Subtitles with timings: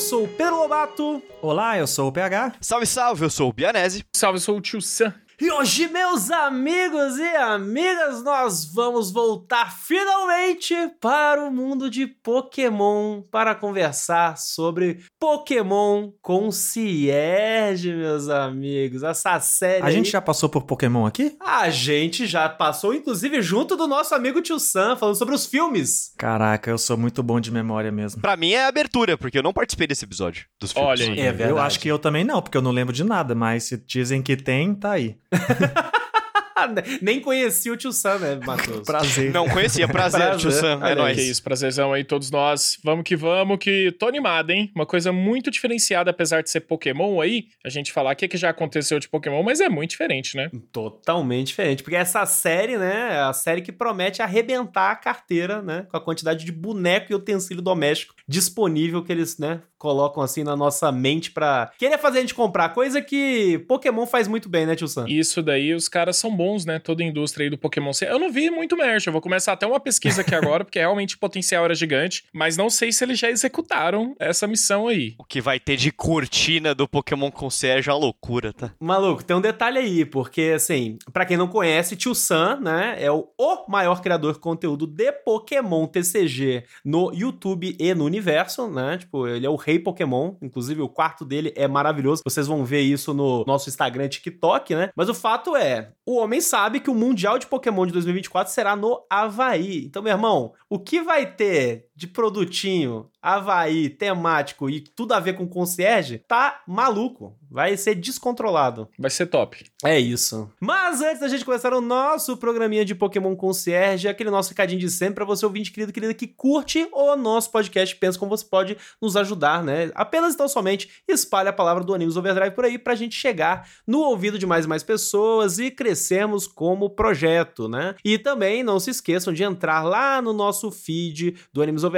[0.00, 1.22] Sou o Pedro Lobato.
[1.42, 2.54] Olá, eu sou o PH.
[2.58, 4.02] Salve, salve, eu sou o Bianese.
[4.16, 5.12] Salve, eu sou o Tio Sam.
[5.42, 13.22] E hoje, meus amigos e amigas, nós vamos voltar finalmente para o mundo de Pokémon
[13.22, 19.02] para conversar sobre Pokémon Concierge, meus amigos.
[19.02, 19.82] Essa série.
[19.82, 19.94] A aí...
[19.94, 21.34] gente já passou por Pokémon aqui?
[21.40, 26.12] A gente já passou, inclusive, junto do nosso amigo Tio Sam, falando sobre os filmes.
[26.18, 28.20] Caraca, eu sou muito bom de memória mesmo.
[28.20, 31.00] Pra mim é a abertura, porque eu não participei desse episódio dos filmes.
[31.00, 31.18] Olha aí.
[31.18, 31.50] É verdade.
[31.50, 34.20] Eu acho que eu também não, porque eu não lembro de nada, mas se dizem
[34.20, 35.16] que tem, tá aí.
[37.00, 38.86] Nem conheci o Tio Sam, né, Matheus?
[38.86, 39.32] Prazer.
[39.32, 40.40] Não conhecia, prazer, Prazer.
[40.40, 41.16] tio Sam, é nóis.
[41.16, 42.78] Que isso, prazerzão aí, todos nós.
[42.84, 44.70] Vamos que vamos, que tô animado, hein?
[44.74, 48.36] Uma coisa muito diferenciada, apesar de ser Pokémon aí, a gente falar o que, que
[48.36, 50.50] já aconteceu de Pokémon, mas é muito diferente, né?
[50.72, 55.86] Totalmente diferente, porque essa série, né, é a série que promete arrebentar a carteira, né,
[55.90, 60.54] com a quantidade de boneco e utensílio doméstico disponível que eles, né, colocam assim na
[60.54, 64.76] nossa mente pra querer fazer a gente comprar, coisa que Pokémon faz muito bem, né,
[64.76, 65.06] tio Sam?
[65.08, 66.78] Isso daí, os caras são bons, né?
[66.78, 67.90] Toda a indústria aí do Pokémon.
[68.02, 71.16] Eu não vi muito merch, eu vou começar até uma pesquisa aqui agora, porque realmente
[71.16, 75.14] o potencial era gigante, mas não sei se eles já executaram essa missão aí.
[75.18, 78.72] O que vai ter de cortina do Pokémon Concierge é uma loucura, tá?
[78.78, 83.10] Maluco, tem um detalhe aí, porque assim, pra quem não conhece, tio Sam, né, é
[83.10, 88.98] o, o maior criador de conteúdo de Pokémon TCG no YouTube e no universo, né?
[88.98, 92.22] Tipo, ele é o rei Pokémon, inclusive o quarto dele é maravilhoso.
[92.24, 94.90] Vocês vão ver isso no nosso Instagram TikTok, né?
[94.96, 98.74] Mas o fato é, o homem sabe que o Mundial de Pokémon de 2024 será
[98.74, 99.84] no Havaí.
[99.84, 105.34] Então, meu irmão, o que vai ter de produtinho Havaí, temático e tudo a ver
[105.34, 107.36] com concierge, tá maluco.
[107.50, 108.88] Vai ser descontrolado.
[108.96, 109.66] Vai ser top.
[109.84, 110.48] É isso.
[110.60, 114.88] Mas antes da gente começar o nosso programinha de Pokémon Concierge, aquele nosso recadinho de
[114.88, 118.76] sempre pra você ouvinte querido, querida, que curte o nosso podcast, pensa como você pode
[119.02, 119.90] nos ajudar, né?
[119.96, 123.98] Apenas então somente espalhe a palavra do Animes Overdrive por aí pra gente chegar no
[123.98, 127.96] ouvido de mais e mais pessoas e crescermos como projeto, né?
[128.04, 131.89] E também não se esqueçam de entrar lá no nosso feed do Animes Overdrive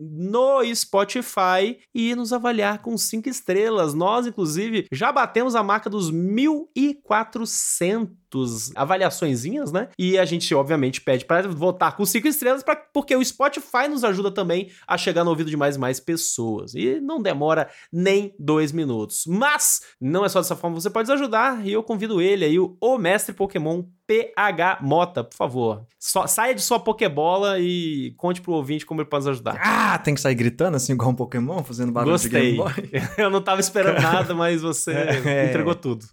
[0.00, 3.92] no Spotify e nos avaliar com cinco estrelas.
[3.94, 9.88] Nós, inclusive, já batemos a marca dos 1.400 avaliaçõezinhas, né?
[9.98, 14.04] E a gente, obviamente, pede para votar com cinco estrelas, pra, porque o Spotify nos
[14.04, 16.74] ajuda também a chegar no ouvido de mais e mais pessoas.
[16.74, 19.24] E não demora nem dois minutos.
[19.26, 22.44] Mas não é só dessa forma que você pode nos ajudar, e eu convido ele
[22.44, 25.82] aí, o mestre Pokémon PH Mota, por favor.
[26.00, 29.60] Só, saia de sua Pokébola e conte pro ouvinte como ele pode nos ajudar.
[29.62, 32.30] Ah, tem que sair gritando assim igual um Pokémon, fazendo barulho Gostei.
[32.30, 32.72] de Game Boy.
[33.18, 34.92] Eu não tava esperando nada, mas você
[35.28, 35.48] É.
[35.50, 36.06] entregou tudo.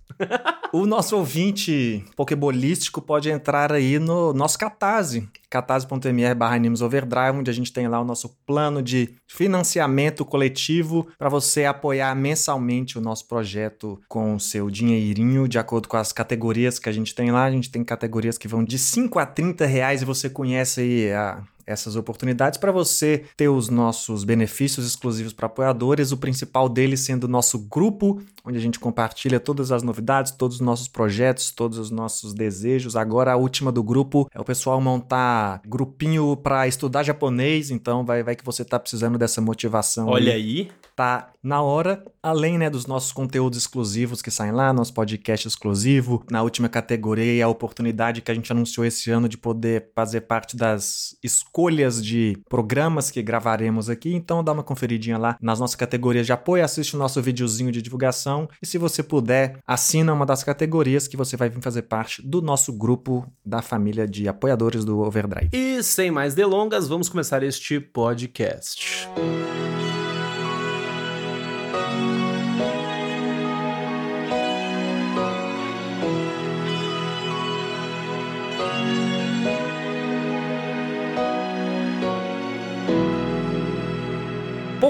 [0.73, 7.53] O nosso ouvinte pokebolístico pode entrar aí no nosso Catarse, catarse.me barra Overdrive, onde a
[7.53, 13.25] gente tem lá o nosso plano de financiamento coletivo para você apoiar mensalmente o nosso
[13.27, 17.45] projeto com o seu dinheirinho, de acordo com as categorias que a gente tem lá.
[17.45, 21.13] A gente tem categorias que vão de 5 a 30 reais e você conhece aí
[21.13, 27.01] a essas oportunidades para você ter os nossos benefícios exclusivos para apoiadores, o principal deles
[27.01, 31.51] sendo o nosso grupo, onde a gente compartilha todas as novidades, todos os nossos projetos,
[31.51, 32.95] todos os nossos desejos.
[32.95, 38.23] Agora a última do grupo é o pessoal montar grupinho para estudar japonês, então vai,
[38.23, 40.07] vai que você tá precisando dessa motivação.
[40.07, 44.93] Olha aí tá na hora, além né, dos nossos conteúdos exclusivos que saem lá, nosso
[44.93, 46.23] podcast exclusivo.
[46.31, 50.55] Na última categoria, a oportunidade que a gente anunciou esse ano de poder fazer parte
[50.55, 51.15] das
[51.55, 54.13] escolhas de programas que gravaremos aqui.
[54.13, 57.81] Então dá uma conferidinha lá nas nossas categorias de apoio, assiste o nosso videozinho de
[57.81, 62.21] divulgação e se você puder, assina uma das categorias que você vai vir fazer parte
[62.21, 65.49] do nosso grupo da família de apoiadores do Overdrive.
[65.53, 69.07] E sem mais delongas, vamos começar este podcast.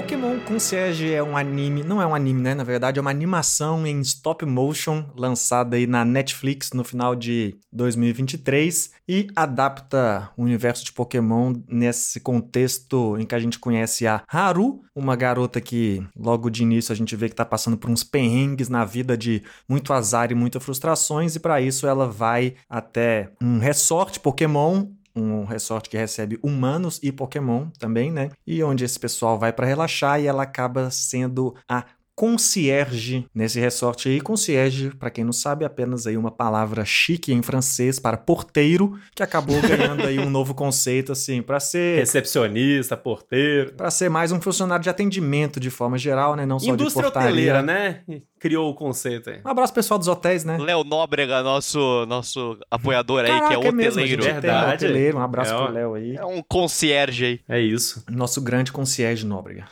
[0.06, 2.54] Pokémon Concierge é um anime, não é um anime, né?
[2.54, 7.56] Na verdade, é uma animação em stop motion lançada aí na Netflix no final de
[7.72, 14.22] 2023 e adapta o universo de Pokémon nesse contexto em que a gente conhece a
[14.28, 18.04] Haru, uma garota que logo de início a gente vê que tá passando por uns
[18.04, 23.32] perrengues na vida de muito azar e muitas frustrações e para isso ela vai até
[23.42, 24.86] um resort Pokémon
[25.16, 28.30] um resort que recebe humanos e Pokémon também, né?
[28.46, 31.84] E onde esse pessoal vai para relaxar e ela acaba sendo a
[32.16, 34.20] concierge nesse resort aí.
[34.20, 38.98] Concierge, para quem não sabe, é apenas aí uma palavra chique em francês para porteiro,
[39.14, 43.72] que acabou ganhando aí um novo conceito assim, para ser Recepcionista, porteiro.
[43.74, 47.12] para ser mais um funcionário de atendimento de forma geral, né, não só Indústria de
[47.12, 47.28] portaria.
[47.30, 48.00] hoteleira, né?
[48.38, 49.40] Criou o conceito aí.
[49.44, 50.58] Um abraço pessoal dos hotéis, né?
[50.58, 54.22] Léo Nóbrega, nosso, nosso apoiador aí, que é Caraca, mesmo, a hoteleiro.
[54.22, 54.74] tem um Verdade.
[54.84, 55.18] hoteleiro.
[55.18, 55.72] Um abraço É, pro.
[55.72, 56.16] Léo aí.
[56.16, 57.40] É um concierge aí.
[57.48, 58.04] É isso.
[58.10, 59.64] Nosso grande concierge Nóbrega.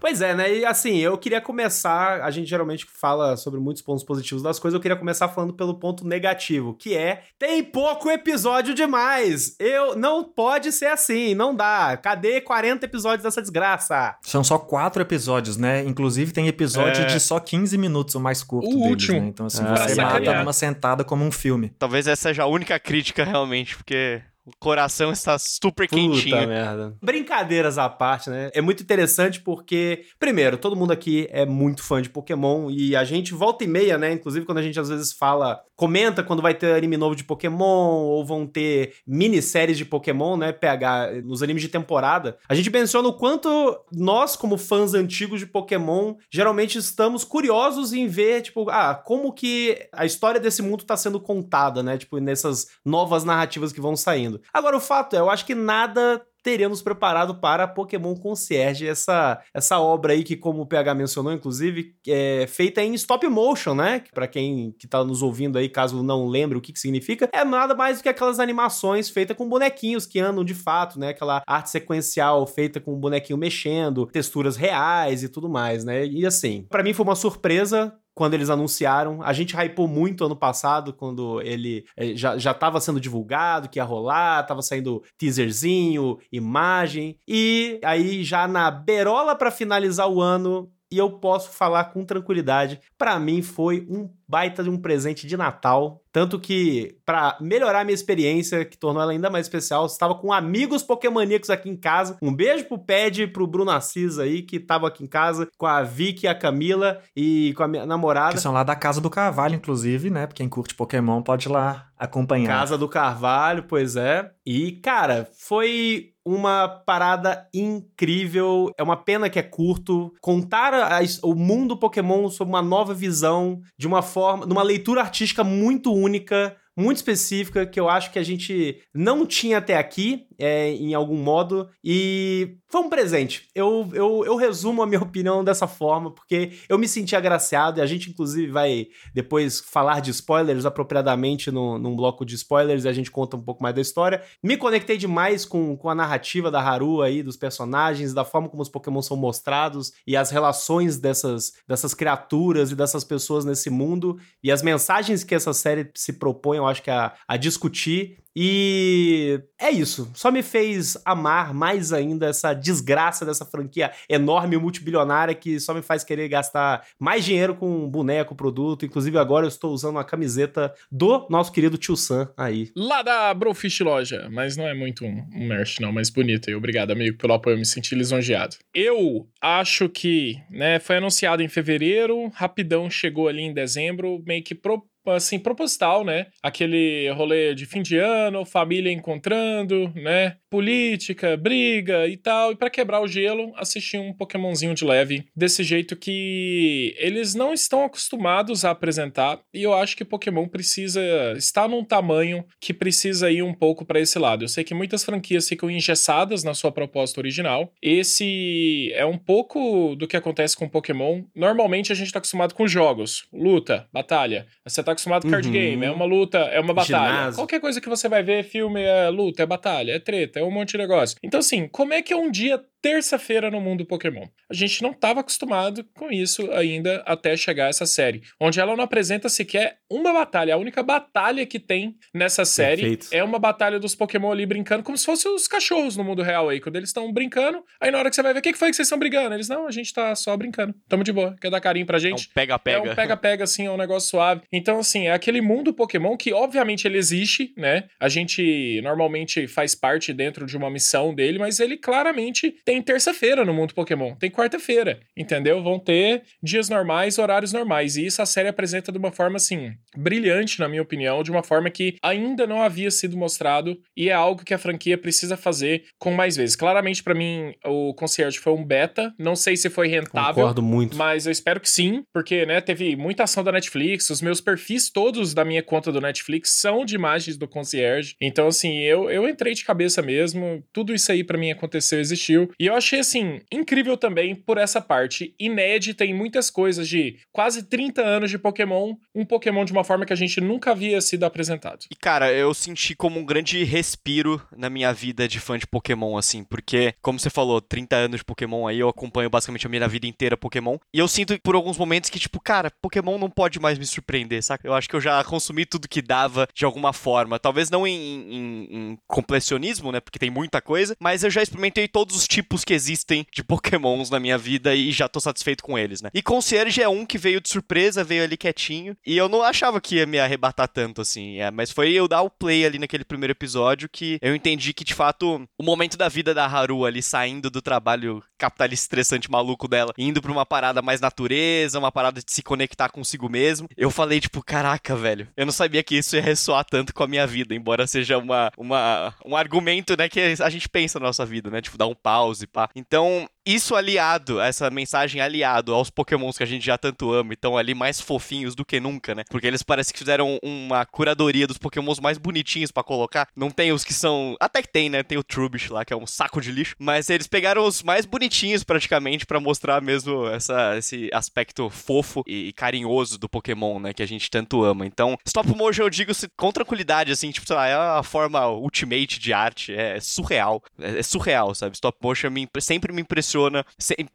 [0.00, 0.52] Pois é, né?
[0.58, 1.79] E assim, eu queria começar.
[1.88, 4.74] A gente geralmente fala sobre muitos pontos positivos das coisas.
[4.76, 9.56] Eu queria começar falando pelo ponto negativo, que é: tem pouco episódio demais.
[9.58, 11.96] Eu não pode ser assim, não dá.
[11.96, 14.16] Cadê 40 episódios dessa desgraça?
[14.22, 15.82] São só quatro episódios, né?
[15.84, 17.06] Inclusive tem episódio É.
[17.06, 19.20] de só 15 minutos, o mais curto O deles, último.
[19.20, 19.26] né?
[19.28, 21.72] Então assim, Ah, você mata numa sentada como um filme.
[21.78, 26.36] Talvez essa seja a única crítica realmente, porque o coração está super quentinho.
[26.36, 26.96] Puta merda.
[27.02, 28.50] Brincadeiras à parte, né?
[28.52, 33.04] É muito interessante porque, primeiro, todo mundo aqui é muito fã de Pokémon e a
[33.04, 34.12] gente volta e meia, né?
[34.12, 38.02] Inclusive quando a gente às vezes fala, comenta quando vai ter anime novo de Pokémon
[38.02, 40.52] ou vão ter minisséries de Pokémon, né?
[40.52, 42.36] PH, nos animes de temporada.
[42.48, 48.08] A gente menciona o quanto nós, como fãs antigos de Pokémon, geralmente estamos curiosos em
[48.08, 51.96] ver, tipo, ah, como que a história desse mundo tá sendo contada, né?
[51.96, 54.39] Tipo, nessas novas narrativas que vão saindo.
[54.52, 59.40] Agora, o fato é, eu acho que nada teria nos preparado para Pokémon Concierge, essa,
[59.54, 64.02] essa obra aí que, como o PH mencionou, inclusive, é feita em stop motion, né?
[64.12, 67.44] Para quem que tá nos ouvindo aí, caso não lembre o que, que significa, é
[67.44, 71.10] nada mais do que aquelas animações feitas com bonequinhos que andam de fato, né?
[71.10, 76.06] Aquela arte sequencial feita com o bonequinho mexendo, texturas reais e tudo mais, né?
[76.06, 79.22] E assim, para mim foi uma surpresa quando eles anunciaram.
[79.22, 83.82] A gente hypou muito ano passado, quando ele eh, já, já sendo divulgado, que ia
[83.82, 87.16] rolar, tava saindo teaserzinho, imagem.
[87.26, 92.78] E aí, já na berola pra finalizar o ano, e eu posso falar com tranquilidade,
[92.98, 96.00] pra mim foi um baita de um presente de Natal.
[96.12, 100.32] Tanto que, pra melhorar a minha experiência, que tornou ela ainda mais especial, estava com
[100.32, 102.16] amigos pokémoníacos aqui em casa.
[102.22, 105.66] Um beijo pro Ped e pro Bruno Assis aí, que tava aqui em casa, com
[105.66, 108.34] a Vicky, a Camila e com a minha namorada.
[108.34, 110.28] Que são lá da Casa do Carvalho, inclusive, né?
[110.34, 112.48] Quem curte Pokémon pode ir lá acompanhar.
[112.48, 114.30] Casa do Carvalho, pois é.
[114.44, 118.70] E, cara, foi uma parada incrível.
[118.78, 120.12] É uma pena que é curto.
[120.20, 125.44] Contar a- o mundo Pokémon sob uma nova visão, de uma forma, numa leitura artística
[125.44, 126.56] muito única.
[126.76, 131.16] Muito específica, que eu acho que a gente não tinha até aqui, é, em algum
[131.16, 133.48] modo, e foi um presente.
[133.54, 137.82] Eu, eu, eu resumo a minha opinião dessa forma, porque eu me senti agraciado, e
[137.82, 142.88] a gente, inclusive, vai depois falar de spoilers apropriadamente no, num bloco de spoilers, e
[142.88, 144.22] a gente conta um pouco mais da história.
[144.42, 148.62] Me conectei demais com, com a narrativa da Haru aí, dos personagens, da forma como
[148.62, 154.18] os Pokémon são mostrados, e as relações dessas, dessas criaturas e dessas pessoas nesse mundo,
[154.42, 158.18] e as mensagens que essa série se propõe, eu acho que a, a discutir.
[158.34, 160.10] E é isso.
[160.14, 165.82] Só me fez amar mais ainda essa desgraça dessa franquia enorme multibilionária que só me
[165.82, 168.84] faz querer gastar mais dinheiro com boneco, produto.
[168.84, 172.70] Inclusive, agora eu estou usando uma camiseta do nosso querido Tio Sam aí.
[172.76, 176.50] Lá da Brofish Loja, mas não é muito um, um merch, não, mas bonito.
[176.50, 178.56] E obrigado, amigo, pelo apoio, eu me senti lisonjeado.
[178.74, 184.54] Eu acho que, né, foi anunciado em fevereiro, rapidão chegou ali em dezembro, meio que
[184.54, 186.26] pro, assim, proposital, né?
[186.42, 190.36] Aquele rolê de fim de ano, família encontrando, né?
[190.50, 192.52] Política, briga e tal.
[192.52, 195.24] E pra quebrar o gelo, assistir um Pokémonzinho de leve.
[195.34, 199.40] Desse jeito que eles não estão acostumados a apresentar.
[199.54, 201.00] E eu acho que Pokémon precisa
[201.36, 204.44] estar num tamanho que precisa ir um pouco pra esse lado.
[204.44, 207.72] Eu sei que muitas franquias ficam engessadas na sua proposta original.
[207.82, 211.22] Esse é um pouco do que acontece com Pokémon.
[211.34, 214.46] Normalmente a gente tá acostumado com jogos, luta, batalha.
[214.66, 215.52] Você tá acostumado com card Uhum.
[215.52, 217.08] game, é uma luta, é uma batalha.
[217.08, 217.36] Ginásio.
[217.36, 220.50] Qualquer coisa que você vai ver, filme, é luta, é batalha, é treta, é um
[220.50, 221.16] monte de negócio.
[221.22, 224.26] Então, assim, como é que é um dia terça-feira no mundo Pokémon?
[224.48, 228.84] A gente não estava acostumado com isso ainda até chegar essa série, onde ela não
[228.84, 230.54] apresenta sequer uma batalha.
[230.54, 233.08] A única batalha que tem nessa série Perfeito.
[233.12, 236.48] é uma batalha dos Pokémon ali brincando, como se fossem os cachorros no mundo real
[236.48, 236.60] aí.
[236.60, 238.70] Quando eles estão brincando, aí na hora que você vai ver, o que que foi
[238.70, 239.34] que vocês estão brigando?
[239.34, 240.74] Eles, não, a gente tá só brincando.
[240.88, 241.36] Tamo de boa.
[241.40, 242.28] Quer dar carinho pra É um gente?
[242.30, 242.92] É pega-pega.
[242.92, 244.42] um pega-pega, assim, é um negócio suave.
[244.52, 247.84] Então, assim, é aquele mundo Pokémon que, obviamente, ele existe, né?
[247.98, 253.44] A gente normalmente faz parte dentro de uma missão dele, mas ele claramente tem terça-feira
[253.44, 254.14] no mundo Pokémon.
[254.14, 255.60] Tem quarta-feira, entendeu?
[255.60, 257.96] Vão ter dias normais, horários normais.
[257.96, 261.42] E isso a série apresenta de uma forma, assim, brilhante, na minha opinião, de uma
[261.42, 265.82] forma que ainda não havia sido mostrado e é algo que a franquia precisa fazer
[265.98, 266.54] com mais vezes.
[266.54, 269.12] Claramente, para mim, o Concierge foi um beta.
[269.18, 270.34] Não sei se foi rentável.
[270.34, 270.96] Concordo muito.
[270.96, 274.08] Mas eu espero que sim, porque, né, teve muita ação da Netflix.
[274.10, 278.14] Os meus perfis todos da minha conta do Netflix são de imagens do Concierge.
[278.20, 280.62] Então, assim, eu, eu entrei de cabeça mesmo.
[280.72, 282.48] Tudo isso aí para mim aconteceu, existiu.
[282.60, 287.62] E eu achei, assim, incrível também por essa parte inédita em muitas coisas de quase
[287.62, 288.96] 30 anos de Pokémon.
[289.14, 291.86] Um Pokémon de uma forma que a gente nunca havia sido apresentado.
[291.90, 296.18] E, cara, eu senti como um grande respiro na minha vida de fã de Pokémon,
[296.18, 299.88] assim, porque, como você falou, 30 anos de Pokémon aí, eu acompanho basicamente a minha
[299.88, 300.76] vida inteira Pokémon.
[300.92, 304.42] E eu sinto por alguns momentos que, tipo, cara, Pokémon não pode mais me surpreender,
[304.42, 304.68] saca?
[304.68, 307.38] Eu acho que eu já consumi tudo que dava de alguma forma.
[307.38, 309.98] Talvez não em, em, em completionismo, né?
[309.98, 314.10] Porque tem muita coisa, mas eu já experimentei todos os tipos que existem de Pokémons
[314.10, 316.10] na minha vida e já tô satisfeito com eles, né?
[316.12, 318.96] E Concierge é um que veio de surpresa, veio ali quietinho.
[319.06, 321.38] E eu não achava que ia me arrebatar tanto, assim.
[321.38, 324.84] É, mas foi eu dar o play ali naquele primeiro episódio que eu entendi que,
[324.84, 329.68] de fato, o momento da vida da Haru ali saindo do trabalho capitalista estressante maluco
[329.68, 333.68] dela, indo pra uma parada mais natureza, uma parada de se conectar consigo mesmo.
[333.76, 337.06] Eu falei, tipo, caraca, velho, eu não sabia que isso ia ressoar tanto com a
[337.06, 341.26] minha vida, embora seja uma, uma, um argumento, né, que a gente pensa na nossa
[341.26, 341.60] vida, né?
[341.60, 342.68] Tipo, dar um pause, pá.
[342.74, 347.34] Então, isso aliado, essa mensagem aliado aos pokémons que a gente já tanto ama e
[347.34, 349.24] estão ali mais fofinhos do que nunca, né?
[349.30, 353.28] Porque eles parecem que fizeram uma curadoria dos pokémons mais bonitinhos para colocar.
[353.34, 354.36] Não tem os que são...
[354.38, 355.02] Até que tem, né?
[355.02, 356.74] Tem o Trubbish lá, que é um saco de lixo.
[356.78, 362.52] Mas eles pegaram os mais bonitinhos, praticamente, para mostrar mesmo essa, esse aspecto fofo e
[362.52, 363.92] carinhoso do pokémon, né?
[363.92, 364.86] Que a gente tanto ama.
[364.86, 369.18] Então, stop motion eu digo com tranquilidade, assim, tipo, sei lá, é a forma ultimate
[369.18, 369.74] de arte.
[369.74, 370.62] É surreal.
[370.78, 371.74] É, surreal, sabe?
[371.74, 373.64] Stop motion me, sempre me impressiona.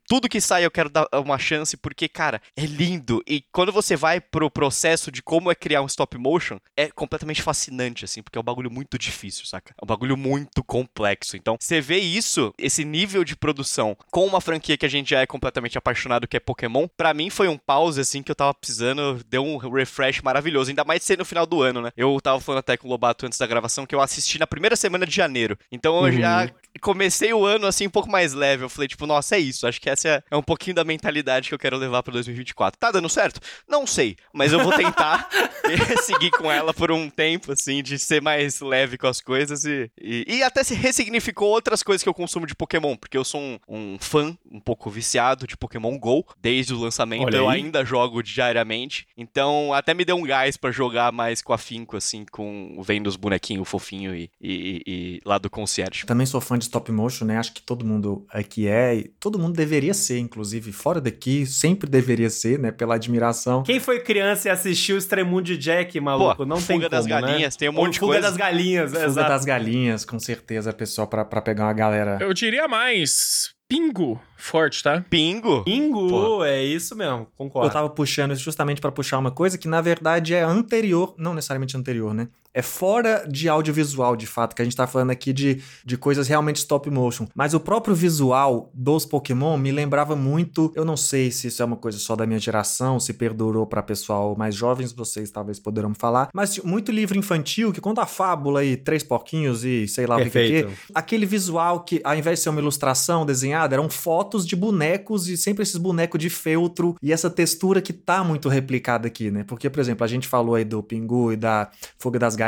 [0.07, 3.22] Tudo que sai eu quero dar uma chance, porque, cara, é lindo.
[3.27, 7.41] E quando você vai pro processo de como é criar um stop motion, é completamente
[7.41, 9.74] fascinante, assim, porque é um bagulho muito difícil, saca?
[9.79, 11.38] É um bagulho muito complexo.
[11.38, 15.22] Então, você vê isso, esse nível de produção, com uma franquia que a gente já
[15.22, 18.53] é completamente apaixonado, que é Pokémon, para mim foi um pause, assim, que eu tava
[18.53, 20.69] precisando, deu um refresh maravilhoso.
[20.69, 21.91] Ainda mais ser no final do ano, né?
[21.98, 24.75] Eu tava falando até com o Lobato antes da gravação que eu assisti na primeira
[24.75, 25.57] semana de janeiro.
[25.72, 26.19] Então eu uhum.
[26.19, 26.50] já
[26.81, 28.63] comecei o ano, assim, um pouco mais leve.
[28.63, 29.67] Eu falei, tipo, nossa, é isso.
[29.67, 32.79] Acho que essa é, é um pouquinho da mentalidade que eu quero levar para 2024.
[32.79, 33.39] Tá dando certo?
[33.67, 35.29] Não sei, mas eu vou tentar
[36.03, 39.89] seguir com ela por um tempo, assim, de ser mais leve com as coisas e,
[40.00, 43.41] e, e, até se ressignificou outras coisas que eu consumo de Pokémon, porque eu sou
[43.41, 47.35] um, um fã um pouco viciado de Pokémon GO desde o lançamento.
[47.35, 51.97] Eu ainda jogo diariamente, então até me deu um gás para jogar mais com afinco,
[51.97, 56.05] assim, com vendo os bonequinhos fofinho e, e, e, lá do concierge.
[56.05, 57.38] Também sou fã de stop motion, né?
[57.38, 62.29] Acho que todo mundo aqui é, todo mundo deveria ser, inclusive, fora daqui, sempre deveria
[62.29, 62.71] ser, né?
[62.71, 63.63] Pela admiração.
[63.63, 66.38] Quem foi criança e assistiu o Extremundo Jack, maluco?
[66.38, 67.09] Pô, não tem Fuga das né?
[67.09, 67.59] Galinhas, né?
[67.59, 68.27] tem um monte de Fuga coisa.
[68.29, 69.29] das Galinhas, Fuga exato.
[69.29, 72.17] das Galinhas, com certeza, pessoal, para pegar uma galera.
[72.21, 73.54] Eu diria mais.
[73.67, 75.03] Pingo forte, tá?
[75.10, 75.63] Pingo?
[75.63, 76.45] Pingo, Pô.
[76.45, 77.67] é isso mesmo, concordo.
[77.67, 81.34] Eu tava puxando isso justamente para puxar uma coisa que na verdade é anterior, não
[81.34, 82.27] necessariamente anterior, né?
[82.55, 86.27] É fora de audiovisual, de fato, que a gente tá falando aqui de, de coisas
[86.27, 87.27] realmente stop motion.
[87.35, 91.65] Mas o próprio visual dos Pokémon me lembrava muito, eu não sei se isso é
[91.65, 95.93] uma coisa só da minha geração, se perdurou para pessoal mais jovens, vocês talvez poderão
[95.93, 100.15] falar, mas muito livro infantil que conta a fábula aí, três porquinhos e sei lá
[100.15, 100.67] Perfeito.
[100.67, 100.91] o que que.
[100.93, 105.35] Aquele visual que ao invés de ser uma ilustração desenhada, eram fotos de bonecos e
[105.35, 109.43] sempre esses bonecos de feltro e essa textura que tá muito replicada aqui, né?
[109.43, 112.44] Porque, por exemplo, a gente falou aí do Pingu e da Fuga das Galinhas,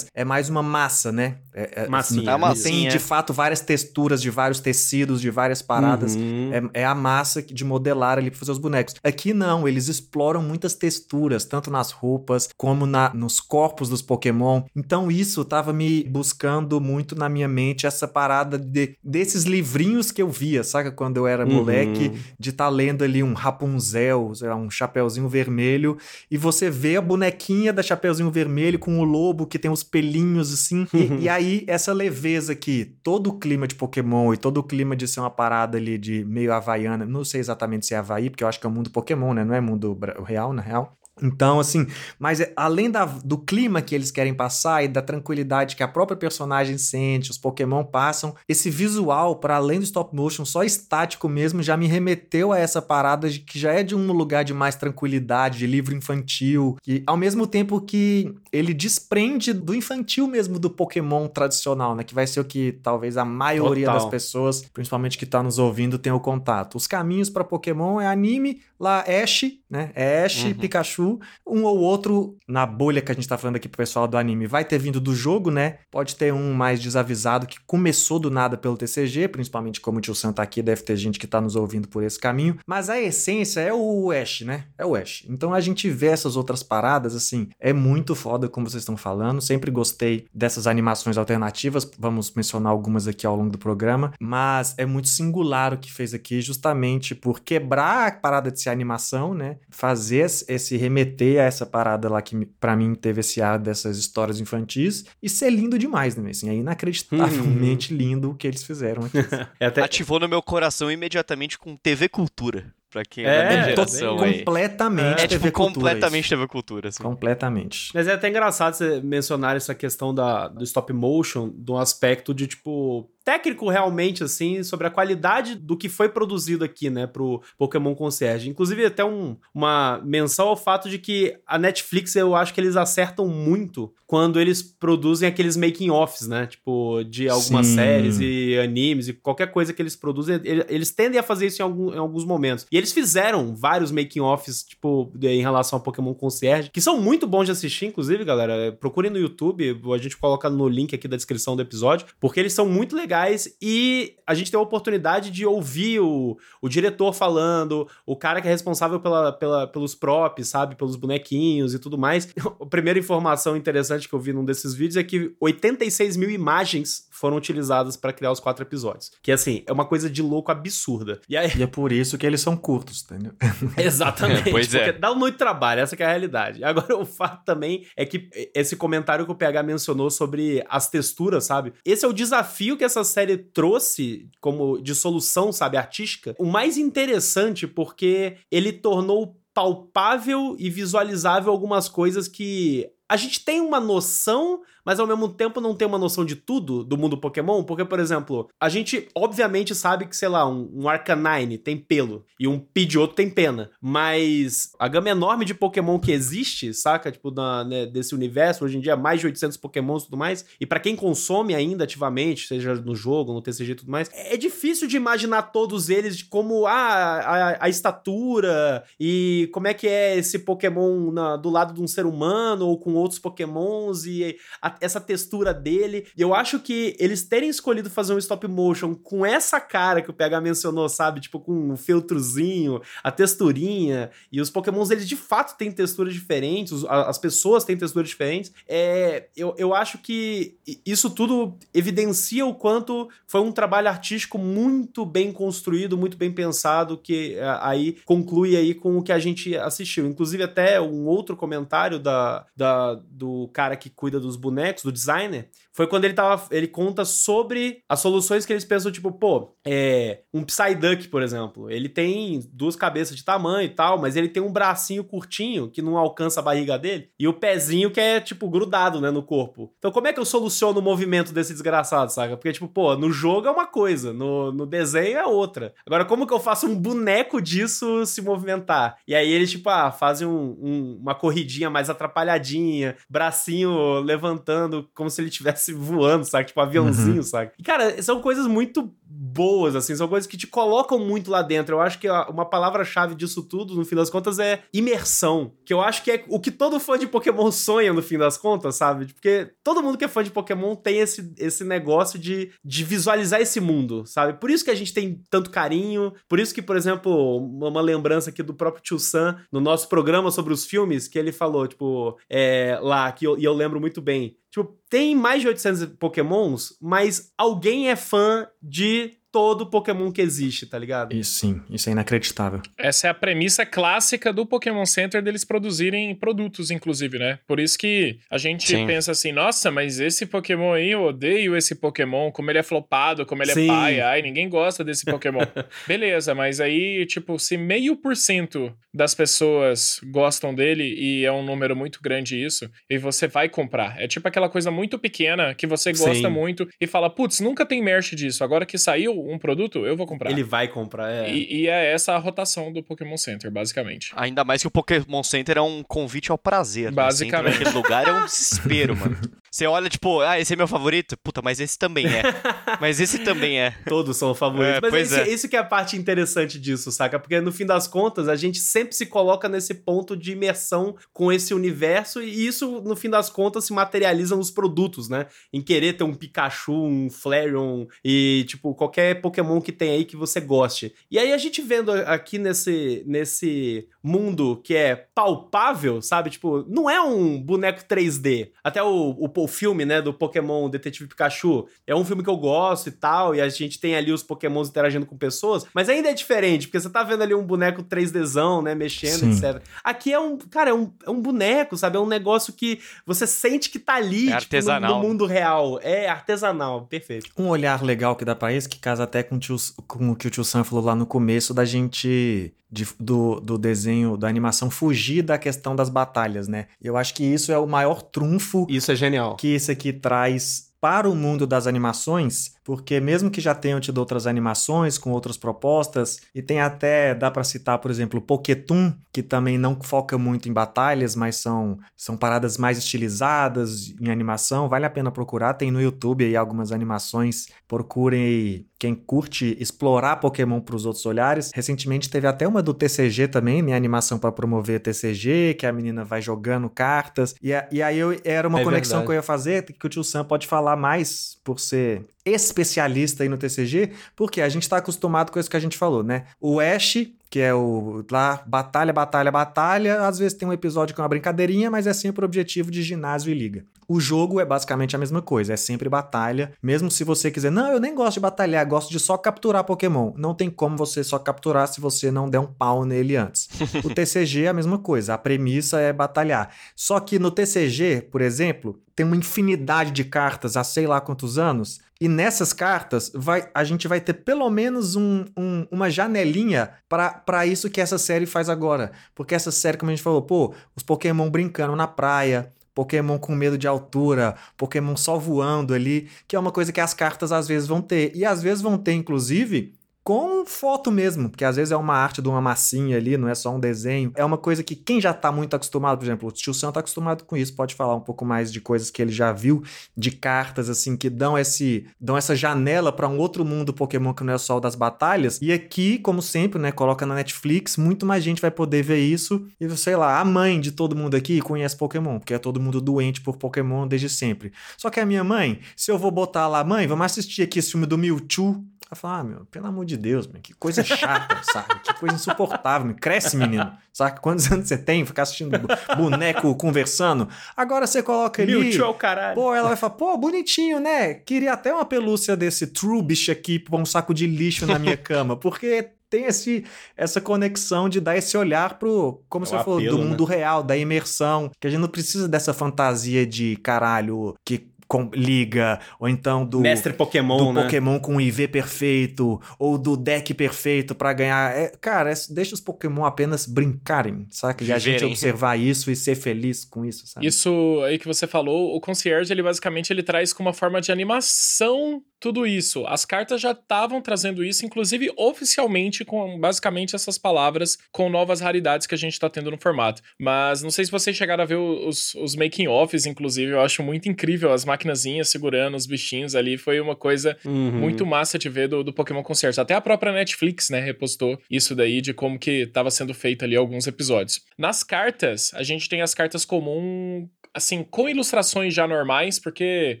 [0.14, 1.36] é mais uma massa, né?
[1.54, 2.30] É, é, massinha.
[2.30, 2.90] É massinha.
[2.90, 6.16] Tem, de fato, várias texturas de vários tecidos, de várias paradas.
[6.16, 6.50] Uhum.
[6.52, 8.94] É, é, a massa de modelar ali pra fazer os bonecos.
[9.04, 14.62] Aqui não, eles exploram muitas texturas, tanto nas roupas como na, nos corpos dos Pokémon.
[14.74, 20.20] Então isso tava me buscando muito na minha mente essa parada de, desses livrinhos que
[20.20, 20.90] eu via, saca?
[20.90, 21.54] Quando eu era uhum.
[21.54, 25.96] moleque, de estar tá lendo ali um Rapunzel, um Chapeuzinho Vermelho,
[26.28, 30.52] e você vê a bonequinha da Chapeuzinho Vermelho com o lobo que tem os pelinhos
[30.52, 34.64] assim, e, e, aí essa leveza aqui, todo o clima de Pokémon e todo o
[34.64, 38.30] clima de ser uma parada ali de meio havaiana, não sei exatamente se é Havaí,
[38.30, 39.44] porque eu acho que é o mundo Pokémon, né?
[39.44, 39.96] Não é mundo
[40.26, 40.98] real, na real.
[41.22, 41.86] Então, assim,
[42.18, 45.88] mas é, além da, do clima que eles querem passar e da tranquilidade que a
[45.88, 51.28] própria personagem sente, os Pokémon passam, esse visual, para além do stop motion, só estático
[51.28, 54.52] mesmo, já me remeteu a essa parada de que já é de um lugar de
[54.52, 60.60] mais tranquilidade, de livro infantil, e ao mesmo tempo que ele desprende do infantil mesmo
[60.60, 62.04] do Pokémon tradicional, né?
[62.04, 64.00] Que vai ser o que talvez a maioria Total.
[64.00, 66.76] das pessoas, principalmente que tá nos ouvindo, tenha o contato.
[66.76, 69.90] Os caminhos para Pokémon é anime, lá Ash, né?
[69.94, 70.54] É Ash, uhum.
[70.54, 71.18] Pikachu.
[71.44, 74.46] Um ou outro, na bolha que a gente tá falando aqui pro pessoal do anime,
[74.46, 75.78] vai ter vindo do jogo, né?
[75.90, 80.14] Pode ter um mais desavisado que começou do nada pelo TCG, principalmente como o tio
[80.14, 82.58] Sam tá aqui, deve ter gente que tá nos ouvindo por esse caminho.
[82.66, 84.66] Mas a essência é o Ash, né?
[84.78, 85.24] É o Ash.
[85.28, 89.40] Então a gente vê essas outras paradas, assim, é muito foda, como vocês estão falando.
[89.40, 94.86] Sempre gostei dessas animações alternativas, vamos mencionar algumas aqui ao longo do programa, mas é
[94.86, 99.56] muito singular o que fez aqui, justamente por quebrar a parada de ser animação, né?
[99.68, 104.40] Fazer esse remeter a essa parada lá que para mim teve esse ar dessas histórias
[104.40, 106.30] infantis e ser lindo demais, né?
[106.30, 109.18] Assim, é inacreditavelmente lindo o que eles fizeram aqui.
[109.60, 109.82] é até...
[109.82, 112.72] Ativou no meu coração imediatamente com TV Cultura.
[112.94, 114.38] Pra quem é, é da minha geração aí.
[114.38, 115.94] Completamente é, TV tipo, Cultura.
[115.94, 116.88] Completamente TV Cultura.
[116.90, 117.02] Assim.
[117.02, 117.90] Completamente.
[117.92, 122.46] Mas é até engraçado você mencionar essa questão da, do stop motion, do aspecto de,
[122.46, 127.94] tipo, técnico realmente, assim, sobre a qualidade do que foi produzido aqui, né, pro Pokémon
[127.94, 128.50] Concierge.
[128.50, 132.76] Inclusive, até um, uma menção ao fato de que a Netflix, eu acho que eles
[132.76, 137.74] acertam muito quando eles produzem aqueles making-offs, né, tipo, de algumas Sim.
[137.76, 141.64] séries e animes e qualquer coisa que eles produzem, eles tendem a fazer isso em,
[141.64, 142.66] algum, em alguns momentos.
[142.70, 147.46] E eles fizeram vários making-offs, tipo, em relação ao Pokémon Concierge, que são muito bons
[147.46, 148.72] de assistir, inclusive, galera.
[148.72, 152.52] Procurem no YouTube, a gente coloca no link aqui da descrição do episódio, porque eles
[152.52, 157.12] são muito legais legais e a gente tem a oportunidade de ouvir o, o diretor
[157.12, 160.74] falando, o cara que é responsável pela, pela, pelos props, sabe?
[160.74, 162.28] Pelos bonequinhos e tudo mais.
[162.60, 167.06] A primeira informação interessante que eu vi num desses vídeos é que 86 mil imagens
[167.24, 169.10] foram utilizadas para criar os quatro episódios.
[169.22, 171.22] Que, assim, é uma coisa de louco absurda.
[171.26, 171.50] E, aí...
[171.56, 173.32] e é por isso que eles são curtos, entendeu?
[173.78, 174.50] Exatamente.
[174.50, 174.92] pois é.
[174.92, 176.62] dá muito trabalho, essa é a realidade.
[176.62, 181.44] Agora, o fato também é que esse comentário que o PH mencionou sobre as texturas,
[181.44, 181.72] sabe?
[181.82, 186.34] Esse é o desafio que essa série trouxe como de solução, sabe, artística.
[186.38, 193.60] O mais interessante porque ele tornou palpável e visualizável algumas coisas que a gente tem
[193.60, 197.62] uma noção, mas ao mesmo tempo não tem uma noção de tudo do mundo Pokémon,
[197.62, 202.24] porque, por exemplo, a gente obviamente sabe que, sei lá, um, um Arcanine tem pelo
[202.40, 207.12] e um Pidgeotto tem pena, mas a gama enorme de Pokémon que existe, saca?
[207.12, 210.44] Tipo, na, né, desse universo, hoje em dia, mais de 800 Pokémons e tudo mais,
[210.60, 214.36] e para quem consome ainda ativamente, seja no jogo, no TCG e tudo mais, é
[214.36, 219.86] difícil de imaginar todos eles de como ah, a, a estatura e como é que
[219.86, 224.36] é esse Pokémon na, do lado de um ser humano ou com outros Pokémons e
[224.60, 226.06] a, essa textura dele.
[226.16, 230.10] E eu acho que eles terem escolhido fazer um stop motion com essa cara que
[230.10, 231.20] o PH mencionou, sabe?
[231.20, 234.10] Tipo, com um feltrozinho, a texturinha.
[234.30, 238.52] E os Pokémons, eles de fato têm texturas diferentes, as pessoas têm texturas diferentes.
[238.68, 245.04] É, eu, eu acho que isso tudo evidencia o quanto foi um trabalho artístico muito
[245.04, 249.56] bem construído, muito bem pensado, que é, aí conclui aí com o que a gente
[249.56, 250.06] assistiu.
[250.06, 255.48] Inclusive, até um outro comentário da, da, do cara que cuida dos bonecos do designer,
[255.74, 256.46] foi quando ele tava.
[256.50, 260.20] Ele conta sobre as soluções que eles pensam, tipo, pô, é.
[260.32, 261.70] Um Psyduck, por exemplo.
[261.70, 265.82] Ele tem duas cabeças de tamanho e tal, mas ele tem um bracinho curtinho que
[265.82, 267.10] não alcança a barriga dele.
[267.18, 269.72] E o pezinho que é, tipo, grudado, né, no corpo.
[269.78, 272.36] Então, como é que eu soluciono o movimento desse desgraçado, saca?
[272.36, 275.74] Porque, tipo, pô, no jogo é uma coisa, no, no desenho é outra.
[275.86, 278.98] Agora, como que eu faço um boneco disso se movimentar?
[279.06, 285.10] E aí eles, tipo, ah, fazem um, um, uma corridinha mais atrapalhadinha, bracinho levantando como
[285.10, 285.30] se ele
[285.72, 286.46] voando, sabe?
[286.46, 287.22] Tipo, aviãozinho, uhum.
[287.22, 287.52] sabe?
[287.58, 291.76] E, cara, são coisas muito boas, assim, são coisas que te colocam muito lá dentro.
[291.76, 295.52] Eu acho que uma palavra-chave disso tudo, no fim das contas, é imersão.
[295.64, 298.36] Que eu acho que é o que todo fã de Pokémon sonha, no fim das
[298.36, 299.12] contas, sabe?
[299.12, 303.40] Porque todo mundo que é fã de Pokémon tem esse, esse negócio de, de visualizar
[303.40, 304.34] esse mundo, sabe?
[304.34, 308.30] Por isso que a gente tem tanto carinho, por isso que, por exemplo, uma lembrança
[308.30, 312.18] aqui do próprio Tio Sam, no nosso programa sobre os filmes, que ele falou, tipo,
[312.28, 316.76] é, lá, que eu, e eu lembro muito bem, Tipo, tem mais de 800 pokémons,
[316.80, 319.03] mas alguém é fã de
[319.34, 321.12] todo Pokémon que existe, tá ligado?
[321.12, 322.62] Isso sim, isso é inacreditável.
[322.78, 327.40] Essa é a premissa clássica do Pokémon Center deles produzirem produtos, inclusive, né?
[327.44, 328.86] Por isso que a gente sim.
[328.86, 333.26] pensa assim, nossa, mas esse Pokémon aí, eu odeio esse Pokémon, como ele é flopado,
[333.26, 333.64] como ele é sim.
[333.64, 335.40] é pai, ai, ninguém gosta desse Pokémon.
[335.84, 341.44] Beleza, mas aí, tipo, se meio por cento das pessoas gostam dele, e é um
[341.44, 344.00] número muito grande isso, e você vai comprar.
[344.00, 346.28] É tipo aquela coisa muito pequena que você gosta sim.
[346.28, 350.06] muito e fala, putz, nunca tem merch disso, agora que saiu um produto, eu vou
[350.06, 350.30] comprar.
[350.30, 351.30] Ele vai comprar, é.
[351.30, 354.12] E, e, é essa a rotação do Pokémon Center, basicamente.
[354.16, 356.92] Ainda mais que o Pokémon Center é um convite ao prazer.
[356.92, 357.58] Basicamente.
[357.58, 357.64] Né?
[357.64, 359.18] Naquele lugar é um desespero, mano.
[359.54, 361.16] Você olha, tipo, ah, esse é meu favorito?
[361.16, 362.22] Puta, mas esse também é.
[362.80, 363.70] mas esse também é.
[363.86, 364.78] Todos são favoritos.
[364.78, 365.28] É, mas pois isso, é.
[365.28, 367.20] isso que é a parte interessante disso, saca?
[367.20, 371.30] Porque no fim das contas, a gente sempre se coloca nesse ponto de imersão com
[371.30, 375.28] esse universo e isso, no fim das contas, se materializa nos produtos, né?
[375.52, 380.16] Em querer ter um Pikachu, um Flareon e, tipo, qualquer Pokémon que tem aí que
[380.16, 380.92] você goste.
[381.08, 386.30] E aí a gente vendo aqui nesse, nesse mundo que é palpável, sabe?
[386.30, 388.50] Tipo, não é um boneco 3D.
[388.64, 392.36] Até o, o, o filme, né, do Pokémon Detetive Pikachu, é um filme que eu
[392.36, 396.08] gosto e tal, e a gente tem ali os Pokémons interagindo com pessoas, mas ainda
[396.08, 399.30] é diferente, porque você tá vendo ali um boneco 3Dzão, né, mexendo, Sim.
[399.32, 399.62] etc.
[399.82, 401.96] Aqui é um, cara, é um, é um boneco, sabe?
[401.96, 405.02] É um negócio que você sente que tá ali, É tipo, no- no, artesanal.
[405.02, 405.78] mundo real.
[405.82, 407.30] É artesanal, perfeito.
[407.36, 410.16] Um olhar legal que dá pra isso, que casa até com, o tio- com o
[410.16, 412.52] que o tio Sam falou lá no começo, da gente.
[412.74, 416.66] De- do, do desenho, da animação, fugir da questão das batalhas, né?
[416.82, 419.36] Eu acho que isso é o maior trunfo Isso é genial.
[419.36, 423.98] que isso aqui traz para o mundo das animações, porque mesmo que já tenham tido
[423.98, 428.92] outras animações com outras propostas, e tem até, dá para citar, por exemplo, o Pokétoon,
[429.12, 434.68] que também não foca muito em batalhas, mas são, são paradas mais estilizadas em animação,
[434.68, 440.16] vale a pena procurar, tem no YouTube aí algumas animações, procurem aí quem curte explorar
[440.16, 441.50] Pokémon para os outros olhares.
[441.54, 446.04] Recentemente teve até uma do TCG também, minha animação para promover TCG, que a menina
[446.04, 447.34] vai jogando cartas.
[447.42, 449.06] E, a- e aí eu, era uma É conexão verdade.
[449.06, 453.28] que eu ia fazer, que o tio Sam pode falar mais por ser especialista aí
[453.28, 456.24] no TCG, porque a gente tá acostumado com isso que a gente falou, né?
[456.40, 461.00] O Ash, que é o lá, batalha, batalha, batalha, às vezes tem um episódio que
[461.00, 463.64] é uma brincadeirinha, mas é sempre o objetivo de ginásio e liga.
[463.86, 467.72] O jogo é basicamente a mesma coisa, é sempre batalha, mesmo se você quiser, não,
[467.72, 470.12] eu nem gosto de batalhar, gosto de só capturar Pokémon.
[470.16, 473.48] Não tem como você só capturar se você não der um pau nele antes.
[473.84, 476.54] o TCG é a mesma coisa, a premissa é batalhar.
[476.74, 481.38] Só que no TCG, por exemplo, tem uma infinidade de cartas há sei lá quantos
[481.38, 486.70] anos, e nessas cartas vai, a gente vai ter pelo menos um- um- uma janelinha
[486.88, 488.92] para isso que essa série faz agora.
[489.14, 492.52] Porque essa série, como a gente falou, pô, os Pokémon brincando na praia.
[492.74, 496.92] Pokémon com medo de altura, Pokémon só voando ali, que é uma coisa que as
[496.92, 498.10] cartas às vezes vão ter.
[498.16, 499.72] E às vezes vão ter, inclusive,
[500.04, 503.34] com foto mesmo, porque às vezes é uma arte de uma massinha ali, não é
[503.34, 504.12] só um desenho.
[504.14, 506.80] É uma coisa que quem já tá muito acostumado, por exemplo, o tio Sam tá
[506.80, 509.62] acostumado com isso, pode falar um pouco mais de coisas que ele já viu,
[509.96, 514.22] de cartas assim que dão esse dão essa janela para um outro mundo Pokémon que
[514.22, 515.40] não é só o das batalhas.
[515.40, 519.46] E aqui, como sempre, né, coloca na Netflix, muito mais gente vai poder ver isso.
[519.58, 522.78] E sei lá, a mãe de todo mundo aqui conhece Pokémon, porque é todo mundo
[522.78, 524.52] doente por Pokémon desde sempre.
[524.76, 527.70] Só que a minha mãe, se eu vou botar lá, mãe, vamos assistir aqui esse
[527.70, 531.40] filme do Mewtwo, ela fala, ah, meu, pelo amor de Deus, meu, que coisa chata,
[531.52, 531.80] sabe?
[531.82, 532.96] Que coisa insuportável, meu.
[532.96, 533.72] Cresce, menino.
[533.92, 534.20] Sabe?
[534.20, 535.04] Quantos anos você tem?
[535.06, 537.28] Ficar assistindo bo- boneco conversando.
[537.56, 538.52] Agora você coloca ali.
[538.54, 539.34] Mewtwo caralho.
[539.34, 541.14] Pô, ela vai falar, pô, bonitinho, né?
[541.14, 545.36] Queria até uma pelúcia desse Trubbish aqui pra um saco de lixo na minha cama,
[545.36, 546.64] porque tem esse,
[546.96, 550.10] essa conexão de dar esse olhar pro, como É você o falou, apelo, do né?
[550.10, 555.10] mundo real, da imersão, que a gente não precisa dessa fantasia de caralho que com-
[555.12, 557.62] liga, ou então do Mestre Pokémon, do né?
[557.62, 561.56] Pokémon com IV perfeito, ou do deck perfeito pra ganhar.
[561.56, 564.62] É, cara, é- deixa os Pokémon apenas brincarem, saca?
[564.64, 567.26] E a gente observar isso e ser feliz com isso, sabe?
[567.26, 570.92] Isso aí que você falou, o concierge, ele basicamente ele traz como uma forma de
[570.92, 572.86] animação tudo isso.
[572.86, 578.86] As cartas já estavam trazendo isso, inclusive oficialmente com basicamente essas palavras com novas raridades
[578.86, 580.00] que a gente tá tendo no formato.
[580.18, 583.82] Mas não sei se vocês chegaram a ver os, os making offs, inclusive, eu acho
[583.82, 587.72] muito incrível as maquinazinhas segurando os bichinhos ali, foi uma coisa Uhum.
[587.72, 589.60] muito massa de ver do, do Pokémon Concierge.
[589.60, 593.56] Até a própria Netflix, né, repostou isso daí de como que estava sendo feito ali
[593.56, 594.40] alguns episódios.
[594.58, 600.00] Nas cartas, a gente tem as cartas comum assim, com ilustrações já normais, porque,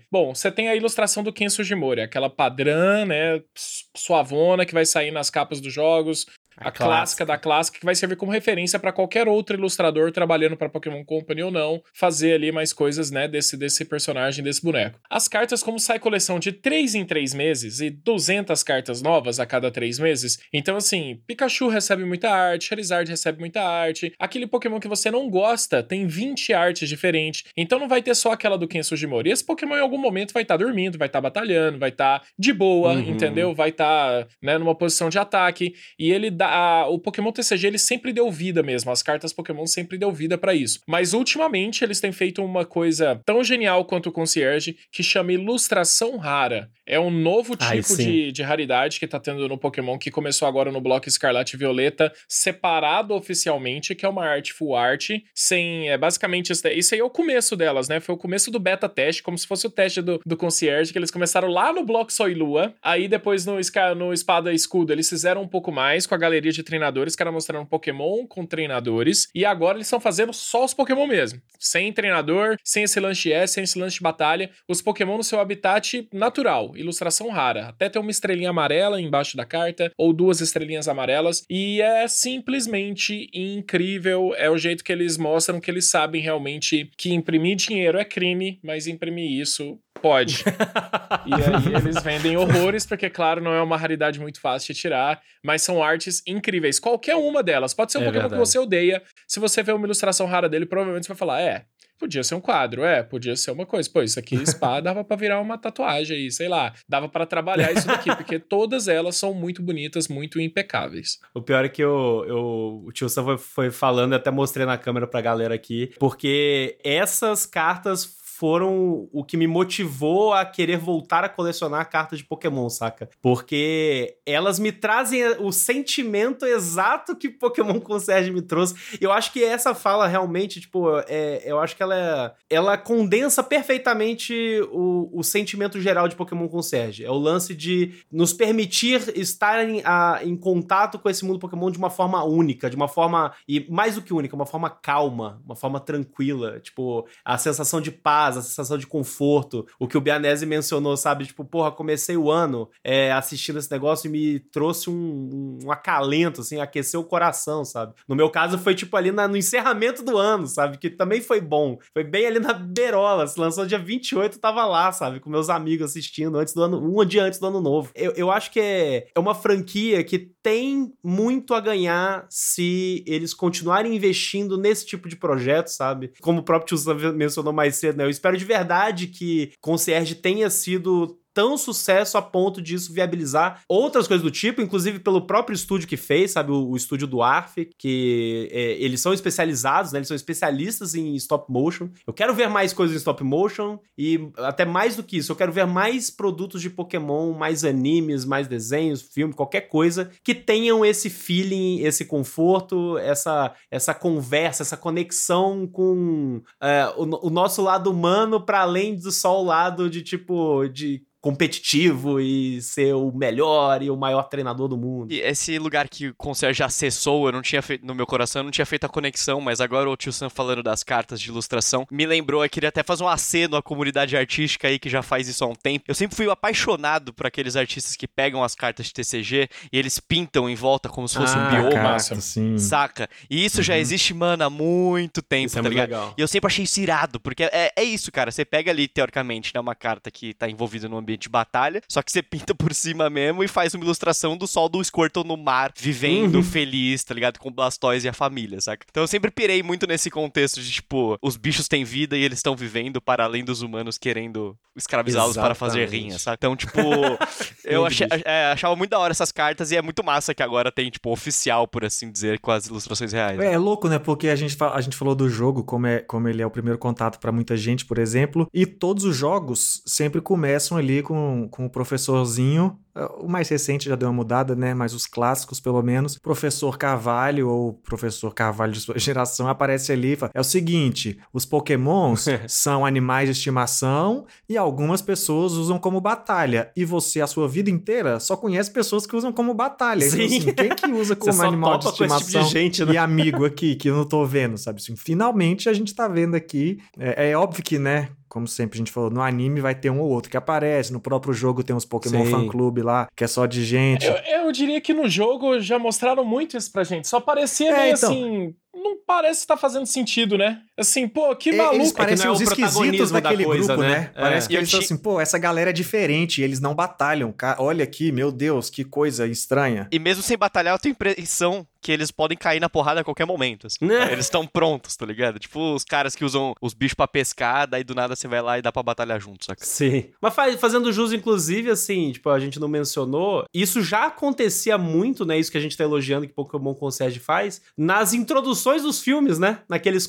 [0.10, 4.84] bom, você tem a ilustração do Ken Sugimori, aquela padrã, né, su- suavona que vai
[4.84, 8.92] sair nas capas dos jogos, a, clássica da clássica, que vai servir como referência para
[8.92, 13.56] qualquer outro ilustrador trabalhando para Pokémon Company ou não, fazer ali mais coisas, né, desse,
[13.56, 14.98] desse personagem, desse boneco.
[15.10, 19.46] As cartas, como sai coleção de 3 em 3 meses e 200 cartas novas a
[19.46, 24.78] cada 3 meses, então assim, Pikachu recebe muita arte, Charizard recebe muita arte, aquele Pokémon
[24.80, 28.68] que você não gosta tem 20 artes diferentes, então não vai ter só aquela do
[28.68, 29.30] Ken Sugimori.
[29.30, 32.92] Esse Pokémon em algum momento vai estar dormindo, vai estar batalhando, vai estar de boa,
[32.94, 33.00] Uhum.
[33.10, 33.54] entendeu?
[33.54, 37.78] Vai estar, né, numa posição de ataque, e ele dá a, o Pokémon TCG ele
[37.78, 38.90] sempre deu vida mesmo.
[38.90, 40.80] As cartas Pokémon sempre deu vida para isso.
[40.86, 46.16] Mas ultimamente eles têm feito uma coisa tão genial quanto o Concierge que chama Ilustração
[46.16, 46.70] Rara.
[46.86, 50.46] É um novo tipo Ai, de, de raridade que tá tendo no Pokémon que começou
[50.46, 55.88] agora no bloco Escarlate e Violeta, separado oficialmente, que é uma arte full art, sem.
[55.88, 56.52] É basicamente.
[56.52, 58.00] Isso aí é o começo delas, né?
[58.00, 60.98] Foi o começo do beta teste, como se fosse o teste do, do Concierge, que
[60.98, 62.74] eles começaram lá no bloco Sol e Lua.
[62.82, 63.54] Aí depois no,
[63.96, 67.22] no Espada e Escudo eles fizeram um pouco mais com a galeria de treinadores, que
[67.22, 69.28] era mostrando Pokémon com treinadores.
[69.34, 71.40] E agora eles estão fazendo só os Pokémon mesmo.
[71.58, 74.50] Sem treinador, sem esse lance S, sem esse lance de batalha.
[74.68, 77.68] Os Pokémon no seu habitat natural, ilustração rara.
[77.68, 81.44] Até tem uma estrelinha amarela embaixo da carta, ou duas estrelinhas amarelas.
[81.48, 84.34] E é simplesmente incrível.
[84.36, 88.58] É o jeito que eles mostram que eles sabem realmente que imprimir dinheiro é crime,
[88.62, 90.44] mas imprimir isso pode.
[91.24, 95.22] e aí eles vendem horrores, porque, claro, não é uma raridade muito fácil de tirar,
[95.42, 96.78] mas são artes incríveis.
[96.78, 97.72] Qualquer uma delas.
[97.72, 98.42] Pode ser um é Pokémon verdade.
[98.42, 99.02] que você odeia.
[99.26, 101.64] Se você vê uma ilustração rara dele, provavelmente você vai falar: é,
[101.98, 103.88] Podia ser um quadro, é, podia ser uma coisa.
[103.88, 106.74] Pô, isso aqui, spa, dava para virar uma tatuagem aí, sei lá.
[106.88, 111.18] Dava para trabalhar isso daqui, porque todas elas são muito bonitas, muito impecáveis.
[111.32, 114.76] O pior é que eu, eu, o tio Sam foi, foi falando, até mostrei na
[114.76, 118.04] câmera pra galera aqui, porque essas cartas
[118.36, 123.08] foram o que me motivou a querer voltar a colecionar cartas de Pokémon, saca?
[123.22, 128.74] Porque elas me trazem o sentimento exato que Pokémon Concierge me trouxe.
[129.00, 134.34] Eu acho que essa fala realmente, tipo, é, eu acho que ela, ela condensa perfeitamente
[134.72, 137.04] o, o sentimento geral de Pokémon Concierge.
[137.04, 141.70] É o lance de nos permitir estar em, a, em contato com esse mundo Pokémon
[141.70, 145.40] de uma forma única, de uma forma, e mais do que única, uma forma calma,
[145.44, 146.58] uma forma tranquila.
[146.58, 149.66] Tipo, a sensação de paz paz, a sensação de conforto.
[149.78, 151.26] O que o Bianese mencionou, sabe?
[151.26, 156.40] Tipo, porra, comecei o ano é, assistindo esse negócio e me trouxe um, um, acalento,
[156.40, 157.94] assim, aqueceu o coração, sabe?
[158.08, 160.78] No meu caso, foi tipo ali na, no encerramento do ano, sabe?
[160.78, 161.78] Que também foi bom.
[161.92, 163.26] Foi bem ali na beirola.
[163.26, 165.20] Se lançou dia 28, eu tava lá, sabe?
[165.20, 167.90] Com meus amigos assistindo antes do ano, um dia antes do ano novo.
[167.94, 173.32] Eu, eu acho que é, é uma franquia que tem muito a ganhar se eles
[173.32, 176.12] continuarem investindo nesse tipo de projeto, sabe?
[176.20, 178.04] Como o próprio Tio mencionou mais cedo, né?
[178.14, 184.22] Espero de verdade que Concierge tenha sido tão sucesso a ponto disso viabilizar outras coisas
[184.22, 186.52] do tipo, inclusive pelo próprio estúdio que fez, sabe?
[186.52, 189.98] O, o estúdio do ARF, que é, eles são especializados, né?
[189.98, 191.88] Eles são especialistas em stop motion.
[192.06, 195.36] Eu quero ver mais coisas em stop motion e até mais do que isso, eu
[195.36, 200.84] quero ver mais produtos de Pokémon, mais animes, mais desenhos, filme, qualquer coisa que tenham
[200.84, 207.90] esse feeling, esse conforto, essa, essa conversa, essa conexão com é, o, o nosso lado
[207.90, 213.82] humano para além do só o lado de tipo de competitivo e ser o melhor
[213.82, 215.10] e o maior treinador do mundo.
[215.10, 218.44] E esse lugar que o Concierge acessou, eu não tinha feito, no meu coração, eu
[218.44, 221.86] não tinha feito a conexão, mas agora o Tio Sam falando das cartas de ilustração,
[221.90, 225.26] me lembrou, eu queria até fazer um aceno à comunidade artística aí que já faz
[225.26, 225.86] isso há um tempo.
[225.88, 229.98] Eu sempre fui apaixonado por aqueles artistas que pegam as cartas de TCG e eles
[229.98, 231.72] pintam em volta como se fosse ah, um bioma.
[231.72, 232.58] Carta, sim.
[232.58, 233.08] Saca?
[233.30, 233.64] E isso uhum.
[233.64, 235.88] já existe, mano, há muito tempo, isso é tá é ligado?
[235.88, 236.14] Legal.
[236.18, 238.30] E eu sempre achei isso irado, porque é, é isso, cara.
[238.30, 241.80] Você pega ali, teoricamente, né, uma carta que tá envolvida no ambiente ambiente de batalha,
[241.88, 245.24] só que você pinta por cima mesmo e faz uma ilustração do sol do Squirtle
[245.24, 246.42] no mar, vivendo uhum.
[246.42, 247.38] feliz, tá ligado?
[247.38, 248.84] Com Blastoise e a família, saca?
[248.90, 252.38] Então eu sempre pirei muito nesse contexto de, tipo, os bichos têm vida e eles
[252.38, 256.36] estão vivendo para além dos humanos querendo escravizá-los para fazer rinha, saca?
[256.36, 256.80] Então, tipo,
[257.64, 260.72] eu achei, é, achava muito da hora essas cartas e é muito massa que agora
[260.72, 263.38] tem, tipo, oficial, por assim dizer, com as ilustrações reais.
[263.38, 263.98] É, é louco, né?
[263.98, 266.78] Porque a gente, a gente falou do jogo, como, é, como ele é o primeiro
[266.78, 271.66] contato para muita gente, por exemplo, e todos os jogos sempre começam ali com, com
[271.66, 272.76] o professorzinho
[273.18, 274.72] o mais recente já deu uma mudada, né?
[274.72, 276.16] Mas os clássicos, pelo menos.
[276.18, 281.18] Professor Carvalho ou Professor Carvalho de sua geração aparece ali e fala: é o seguinte:
[281.32, 286.70] os Pokémons são animais de estimação e algumas pessoas usam como batalha.
[286.76, 290.08] E você, a sua vida inteira, só conhece pessoas que usam como batalha.
[290.08, 290.24] Sim.
[290.24, 292.92] Então, assim, quem que usa como animal de estimação tipo de gente, né?
[292.92, 294.80] e amigo aqui, que eu não tô vendo, sabe?
[294.80, 296.78] Assim, finalmente a gente tá vendo aqui.
[296.96, 298.10] É, é óbvio que, né?
[298.34, 300.98] Como sempre a gente falou, no anime vai ter um ou outro que aparece, no
[300.98, 304.04] próprio jogo tem uns Pokémon Fan Club lá, que é só de gente.
[304.04, 307.76] Eu, eu, diria que no jogo já mostraram muito isso pra gente, só parecia é,
[307.78, 308.10] meio então...
[308.10, 310.60] assim não parece estar tá fazendo sentido, né?
[310.76, 311.76] Assim, pô, que E- maluco.
[311.76, 313.88] Eles que parecem não é os esquisitos protagonismo da daquele coisa, grupo, né?
[313.98, 314.10] né?
[314.14, 314.20] É.
[314.20, 317.30] Parece que E eles ti- assim, pô, essa galera é diferente, eles não batalham.
[317.32, 319.88] Ca- Olha aqui, meu Deus, que coisa estranha.
[319.92, 323.04] E mesmo sem batalhar, eu tenho a impressão que eles podem cair na porrada a
[323.04, 323.66] qualquer momento.
[323.66, 323.84] assim.
[323.84, 324.10] Né?
[324.10, 325.38] Eles estão prontos, tá ligado?
[325.38, 328.58] Tipo os caras que usam os bichos pra pescar, daí do nada você vai lá
[328.58, 329.62] e dá pra batalhar junto, saca?
[329.62, 330.06] Sim.
[330.20, 335.26] Mas fa- fazendo jus, inclusive, assim, tipo, a gente não mencionou, isso já acontecia muito,
[335.26, 335.38] né?
[335.38, 339.58] Isso que a gente tá elogiando que Pokémon Concierge faz, nas introduções dos filmes, né?
[339.68, 340.06] Naqueles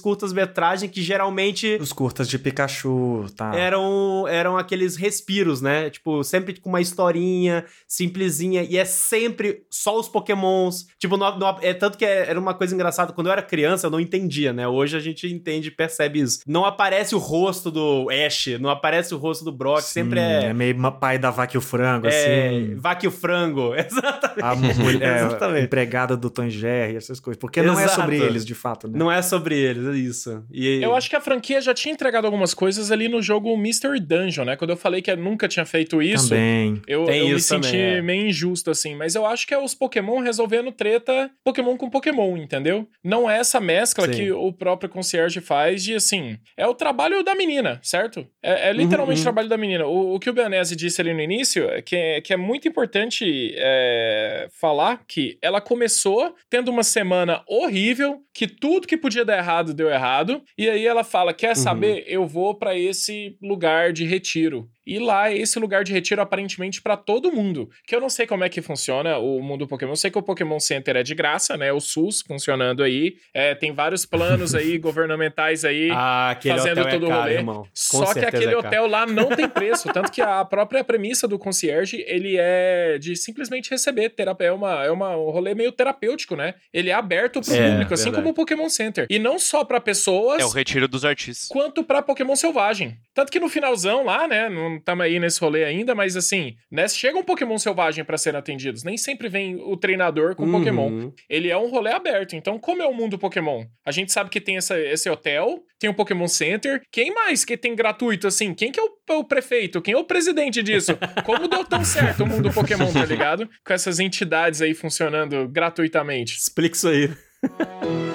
[0.56, 3.54] curtas-metragem que geralmente Os curtas de Pikachu, tá?
[3.56, 5.90] eram, eram aqueles respiros, né?
[5.90, 10.88] Tipo, sempre com uma historinha simplesinha e é sempre só os Pokémons.
[10.98, 13.12] Tipo, no- no- é tanto que é- era uma coisa engraçada.
[13.14, 14.68] Quando eu era criança, eu não entendia, né?
[14.68, 16.40] Hoje a gente entende e percebe isso.
[16.48, 20.46] Não aparece o rosto do Ash, não aparece o rosto do Brock, Sim, sempre é.
[20.46, 22.10] É meio pai da vaca e o frango, É,
[22.48, 22.76] assim.
[22.76, 24.42] vaca e o frango, exatamente.
[24.44, 25.66] A mulher, Exatamente.
[25.66, 27.40] empregada do Tom e Jerry, essas coisas.
[27.40, 28.02] Porque não é Exato.
[28.02, 28.98] sobre eles, de fato, né?
[28.98, 30.44] Não é sobre eles, é isso.
[30.52, 34.00] E, Eu acho que a franquia já tinha entregado algumas coisas ali no jogo Mystery
[34.00, 34.56] Dungeon, né?
[34.56, 36.82] Quando eu falei que eu nunca tinha feito isso, Também.
[36.88, 38.02] eu, eu me isso senti também, é.
[38.02, 38.96] meio injusto, assim.
[38.96, 42.88] Mas eu acho que é os Pokémon resolvendo treta Pokémon com Pokémon, entendeu?
[43.04, 44.14] Não é essa mescla Sim.
[44.14, 48.28] que o próprio concierge faz de, assim, é o trabalho da menina, certo?
[48.42, 49.86] É, é literalmente Uhum, o trabalho da menina.
[49.86, 52.68] O, o que o Bianese disse ali no início é que é, que é muito
[52.68, 59.38] importante é, falar que ela começou tendo uma semana horrível, que tudo que podia dar
[59.38, 61.56] errado deu errado, e aí ela fala: Quer Uhum.
[61.56, 62.04] saber?
[62.08, 64.70] Eu vou pra esse lugar de retiro.
[64.86, 67.70] E lá é esse lugar de retiro aparentemente pra todo mundo.
[67.88, 69.92] Que eu não sei como é que funciona o mundo Pokémon.
[69.94, 71.72] Eu sei que o Pokémon Center é de graça, né?
[71.72, 73.16] O SUS funcionando aí.
[73.34, 75.90] É, tem vários planos aí governamentais aí.
[75.92, 77.34] Ah, aquele fazendo hotel todo é o caro, rolê.
[77.36, 77.62] irmão.
[77.64, 77.68] Com
[78.06, 79.92] Só que aquele é hotel lá não tem preço.
[79.92, 84.48] tanto que a própria premissa do concierge, ele é de simplesmente receber terapia.
[84.48, 86.56] É, uma, é uma, um rolê meio terapêutico, né?
[86.74, 88.22] Ele é aberto pro É, público, assim verdade.
[88.24, 89.08] como o Pokémon Center.
[89.10, 91.48] E não só pra pessoas É o retiro dos artistas.
[91.48, 92.98] quanto pra Pokémon selvagem.
[93.14, 96.88] Tanto que no finalzão lá, né, não estamos aí nesse rolê ainda, mas assim, né,
[96.88, 98.84] chega um Pokémon selvagem pra serem atendidos.
[98.84, 100.52] Nem sempre vem o treinador com Uhum.
[100.52, 101.12] Pokémon.
[101.30, 102.36] Ele é um rolê aberto.
[102.36, 103.66] Então, como é o mundo Pokémon?
[103.86, 106.82] A gente sabe que tem essa, esse hotel, tem o Pokémon Center.
[106.92, 108.54] Quem mais que tem gratuito assim?
[108.54, 109.82] Quem que é o, o prefeito?
[109.82, 110.98] Quem é o presidente disso?
[111.26, 113.50] Como deu tão certo o mundo Pokémon, tá ligado?
[113.66, 116.38] Com essas entidades aí funcionando gratuitamente.
[116.38, 117.10] Explica isso aí.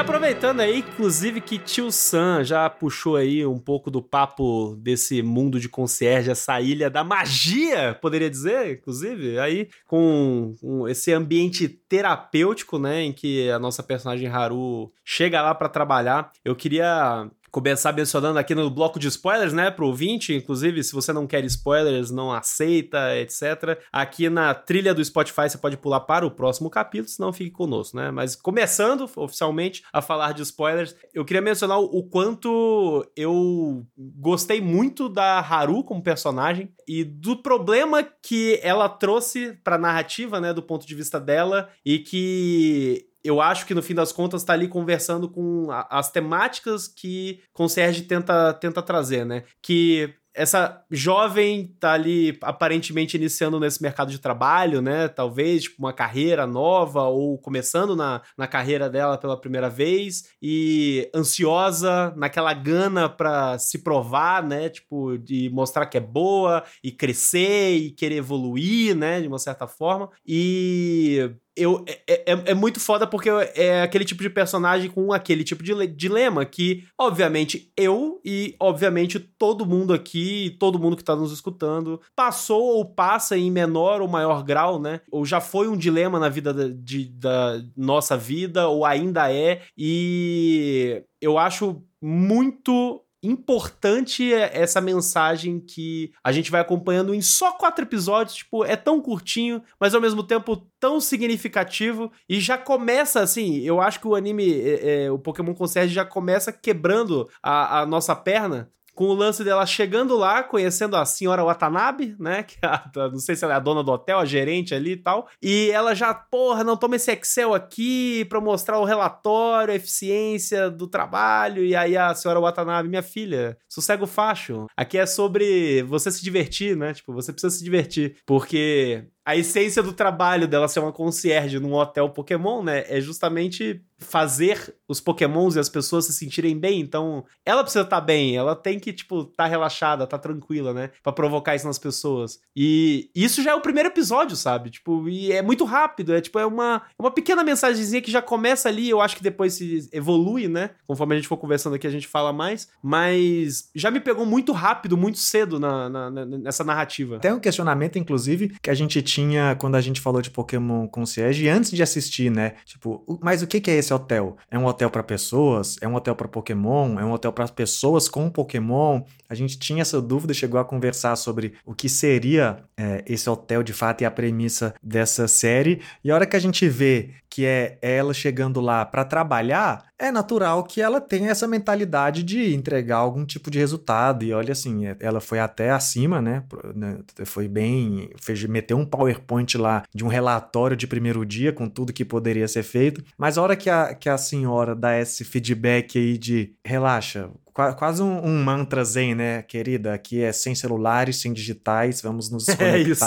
[0.00, 5.60] aproveitando aí, inclusive, que Tio Sam já puxou aí um pouco do papo desse mundo
[5.60, 12.78] de concierge, essa ilha da magia, poderia dizer, inclusive, aí com, com esse ambiente terapêutico,
[12.78, 16.32] né, em que a nossa personagem Haru chega lá pra trabalhar.
[16.44, 21.12] Eu queria começar mencionando aqui no bloco de spoilers, né, pro ouvinte, inclusive, se você
[21.12, 23.78] não quer spoilers, não aceita, etc.
[23.92, 27.96] Aqui na trilha do Spotify você pode pular para o próximo capítulo, senão fique conosco,
[27.96, 28.10] né?
[28.10, 35.08] Mas começando oficialmente a falar de spoilers, eu queria mencionar o quanto eu gostei muito
[35.08, 40.86] da Haru como personagem e do problema que ela trouxe pra narrativa, né, do ponto
[40.86, 45.28] de vista dela e que eu acho que no fim das contas tá ali conversando
[45.28, 49.44] com as temáticas que Concierge tenta, tenta trazer, né?
[49.62, 55.08] Que essa jovem tá ali aparentemente iniciando nesse mercado de trabalho, né?
[55.08, 61.10] Talvez tipo, uma carreira nova ou começando na, na carreira dela pela primeira vez e
[61.14, 64.68] ansiosa, naquela gana pra se provar, né?
[64.68, 69.20] Tipo, de mostrar que é boa e crescer e querer evoluir, né?
[69.20, 70.10] De uma certa forma.
[70.24, 75.44] E eu, é, é, é muito foda porque é aquele tipo de personagem com aquele
[75.44, 81.04] tipo de le- dilema que, obviamente, eu e, obviamente, todo mundo aqui, todo mundo que
[81.04, 85.00] tá nos escutando, passou ou passa em menor ou maior grau, né?
[85.10, 89.62] Ou já foi um dilema na vida da, de, da nossa vida, ou ainda é,
[89.76, 97.84] e eu acho muito importante essa mensagem que a gente vai acompanhando em só quatro
[97.84, 103.58] episódios, tipo, é tão curtinho, mas ao mesmo tempo tão significativo e já começa assim,
[103.58, 107.86] eu acho que o anime, é, é, o Pokémon Concierge já começa quebrando a, a
[107.86, 112.42] nossa perna com o lance dela chegando lá, conhecendo a senhora Watanabe, né?
[112.50, 114.92] Que é a, não sei se ela é a dona do hotel, a gerente ali
[114.92, 115.28] e tal.
[115.42, 120.70] E ela já, porra, não toma esse Excel aqui pra mostrar o relatório, a eficiência
[120.70, 121.64] do trabalho.
[121.64, 124.66] E aí a senhora Watanabe, minha filha, sossega o facho.
[124.76, 126.92] Aqui é sobre você se divertir, né?
[126.92, 128.16] Tipo, você precisa se divertir.
[128.26, 132.84] Porque a essência do trabalho dela ser uma concierge num hotel Pokémon, né?
[132.88, 138.00] É justamente fazer os pokémons e as pessoas se sentirem bem, então ela precisa estar
[138.00, 140.90] tá bem, ela tem que, tipo, estar tá relaxada, tá tranquila, né?
[141.02, 142.40] Pra provocar isso nas pessoas.
[142.56, 144.70] E isso já é o primeiro episódio, sabe?
[144.70, 148.22] Tipo, e é muito rápido, é tipo, é uma, é uma pequena mensagenzinha que já
[148.22, 150.70] começa ali, eu acho que depois se evolui, né?
[150.86, 154.52] Conforme a gente for conversando aqui, a gente fala mais, mas já me pegou muito
[154.52, 157.18] rápido, muito cedo na, na, na nessa narrativa.
[157.18, 161.48] Tem um questionamento, inclusive, que a gente tinha quando a gente falou de Pokémon Concierge
[161.48, 162.54] antes de assistir, né?
[162.64, 164.36] Tipo, mas o que é esse hotel?
[164.50, 165.76] É um hotel para pessoas?
[165.80, 166.98] É um hotel para Pokémon?
[166.98, 169.02] É um hotel para pessoas com Pokémon?
[169.28, 173.62] A gente tinha essa dúvida, chegou a conversar sobre o que seria é, esse hotel
[173.62, 175.80] de fato e a premissa dessa série.
[176.04, 180.10] E a hora que a gente vê que é ela chegando lá para trabalhar, é
[180.10, 184.24] natural que ela tenha essa mentalidade de entregar algum tipo de resultado.
[184.24, 186.42] E olha assim, é, ela foi até acima, né?
[186.74, 188.10] né foi bem.
[188.20, 192.48] Fez, meteu um PowerPoint lá de um relatório de primeiro dia com tudo que poderia
[192.48, 193.04] ser feito.
[193.16, 198.02] Mas a hora que a, que a senhora dá esse feedback aí de relaxa, quase
[198.02, 199.94] um, um, mantra zen, né, querida?
[199.94, 202.60] Aqui é sem celulares, sem digitais, vamos nos conectar.
[202.70, 203.04] É isso.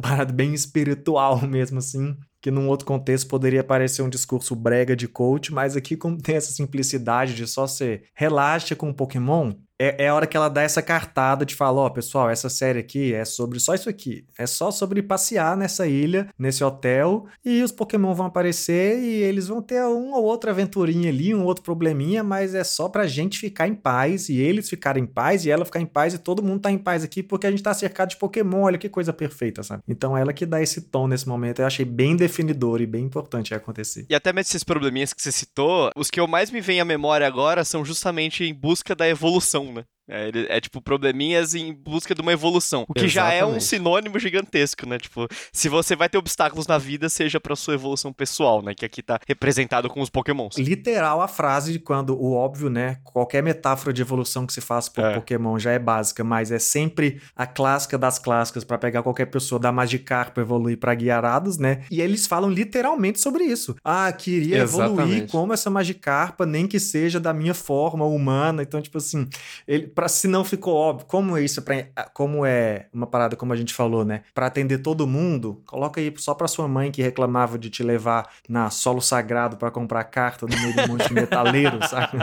[0.00, 5.06] parada bem espiritual mesmo, assim que num outro contexto poderia parecer um discurso brega de
[5.06, 10.04] coach, mas aqui como tem essa simplicidade de só ser relaxa com o Pokémon, é,
[10.04, 12.78] é a hora que ela dá essa cartada de falar, ó, oh, pessoal, essa série
[12.78, 14.24] aqui é sobre só isso aqui.
[14.38, 19.48] É só sobre passear nessa ilha, nesse hotel, e os Pokémon vão aparecer e eles
[19.48, 23.38] vão ter uma ou outra aventurinha ali, um outro probleminha, mas é só pra gente
[23.38, 26.42] ficar em paz, e eles ficarem em paz, e ela ficar em paz, e todo
[26.42, 29.12] mundo tá em paz aqui, porque a gente tá cercado de Pokémon, olha que coisa
[29.12, 29.82] perfeita, sabe?
[29.88, 33.54] Então ela que dá esse tom nesse momento, eu achei bem definidor e bem importante
[33.54, 34.06] acontecer.
[34.08, 36.84] E até mesmo esses probleminhas que você citou, os que eu mais me vem à
[36.84, 39.86] memória agora são justamente em busca da evolução, né?
[40.12, 42.84] É, ele, é tipo probleminhas em busca de uma evolução.
[42.86, 43.14] O que Exatamente.
[43.14, 44.98] já é um sinônimo gigantesco, né?
[44.98, 48.74] Tipo, se você vai ter obstáculos na vida, seja pra sua evolução pessoal, né?
[48.74, 50.58] Que aqui tá representado com os pokémons.
[50.58, 52.98] Literal a frase de quando o óbvio, né?
[53.04, 55.14] Qualquer metáfora de evolução que se faça por é.
[55.14, 59.58] Pokémon já é básica, mas é sempre a clássica das clássicas para pegar qualquer pessoa
[59.58, 61.84] da Magikarp evoluir para Guiarados, né?
[61.90, 63.74] E eles falam literalmente sobre isso.
[63.82, 65.00] Ah, queria Exatamente.
[65.00, 68.62] evoluir como essa Magikarpa, nem que seja da minha forma humana.
[68.62, 69.26] Então, tipo assim,
[69.66, 73.52] ele para se não ficou óbvio, como é isso para como é uma parada como
[73.52, 74.22] a gente falou, né?
[74.34, 78.28] Para atender todo mundo, coloca aí só para sua mãe que reclamava de te levar
[78.48, 82.18] na solo sagrado para comprar carta no meio de um monte de metaleiro, sabe?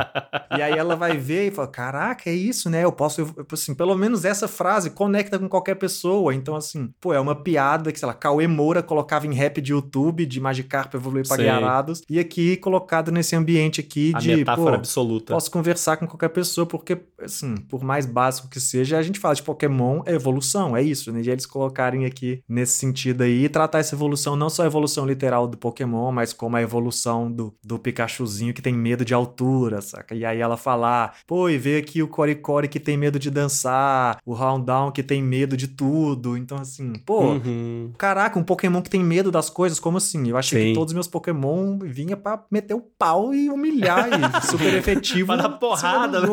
[0.57, 2.83] E aí ela vai ver e fala: "Caraca, é isso, né?
[2.83, 6.35] Eu posso assim, pelo menos essa frase conecta com qualquer pessoa".
[6.35, 9.71] Então assim, pô, é uma piada que, sei lá, Cauê Moura colocava em rap de
[9.71, 14.71] YouTube de Magikarp evoluir para guiarados e aqui colocado nesse ambiente aqui a de, metáfora
[14.71, 15.33] pô, absoluta.
[15.33, 19.35] Posso conversar com qualquer pessoa porque assim, por mais básico que seja, a gente fala
[19.35, 21.21] de Pokémon é evolução, é isso, né?
[21.23, 25.05] E eles colocarem aqui nesse sentido aí e tratar essa evolução, não só a evolução
[25.05, 29.81] literal do Pokémon, mas como a evolução do, do Pikachuzinho que tem medo de altura,
[29.81, 30.15] saca?
[30.15, 34.19] E aí ela falar, pô, e vê aqui o Coricori que tem medo de dançar,
[34.25, 36.37] o Houndown que tem medo de tudo.
[36.37, 37.91] Então, assim, pô, uhum.
[37.97, 40.29] caraca, um Pokémon que tem medo das coisas, como assim?
[40.29, 40.67] Eu achei Sim.
[40.69, 45.27] que todos os meus Pokémon vinha para meter o pau e humilhar e super efetivo.
[45.27, 46.27] para dar porrada, né?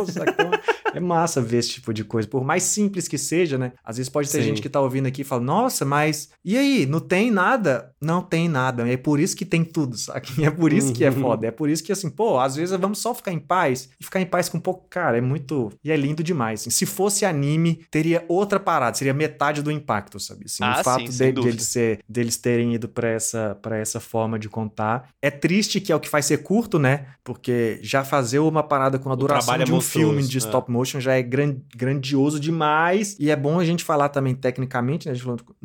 [0.94, 2.28] É massa ver esse tipo de coisa.
[2.28, 3.72] Por mais simples que seja, né?
[3.82, 4.48] Às vezes pode ter Sim.
[4.48, 6.86] gente que tá ouvindo aqui e fala, nossa, mas e aí?
[6.86, 7.92] Não tem nada?
[8.00, 8.86] Não tem nada.
[8.88, 10.26] É por isso que tem tudo, sabe?
[10.46, 11.20] É por isso que é uhum.
[11.22, 11.46] foda.
[11.46, 14.20] É por isso que, assim, pô, às vezes vamos só ficar em paz e ficar
[14.20, 14.86] em paz com um pouco.
[14.88, 15.72] Cara, é muito.
[15.82, 16.60] E é lindo demais.
[16.60, 16.70] Assim.
[16.70, 20.44] Se fosse anime, teria outra parada, seria metade do impacto, sabe?
[20.44, 23.76] Assim, ah, o fato sim, de, de eles ser, deles terem ido para essa, pra
[23.76, 25.08] essa forma de contar.
[25.20, 27.06] É triste que é o que faz ser curto, né?
[27.24, 30.38] Porque já fazer uma parada com a duração de um filme de né?
[30.38, 33.16] stop motion já é gran, grandioso demais.
[33.18, 35.14] E é bom a gente falar também tecnicamente, né?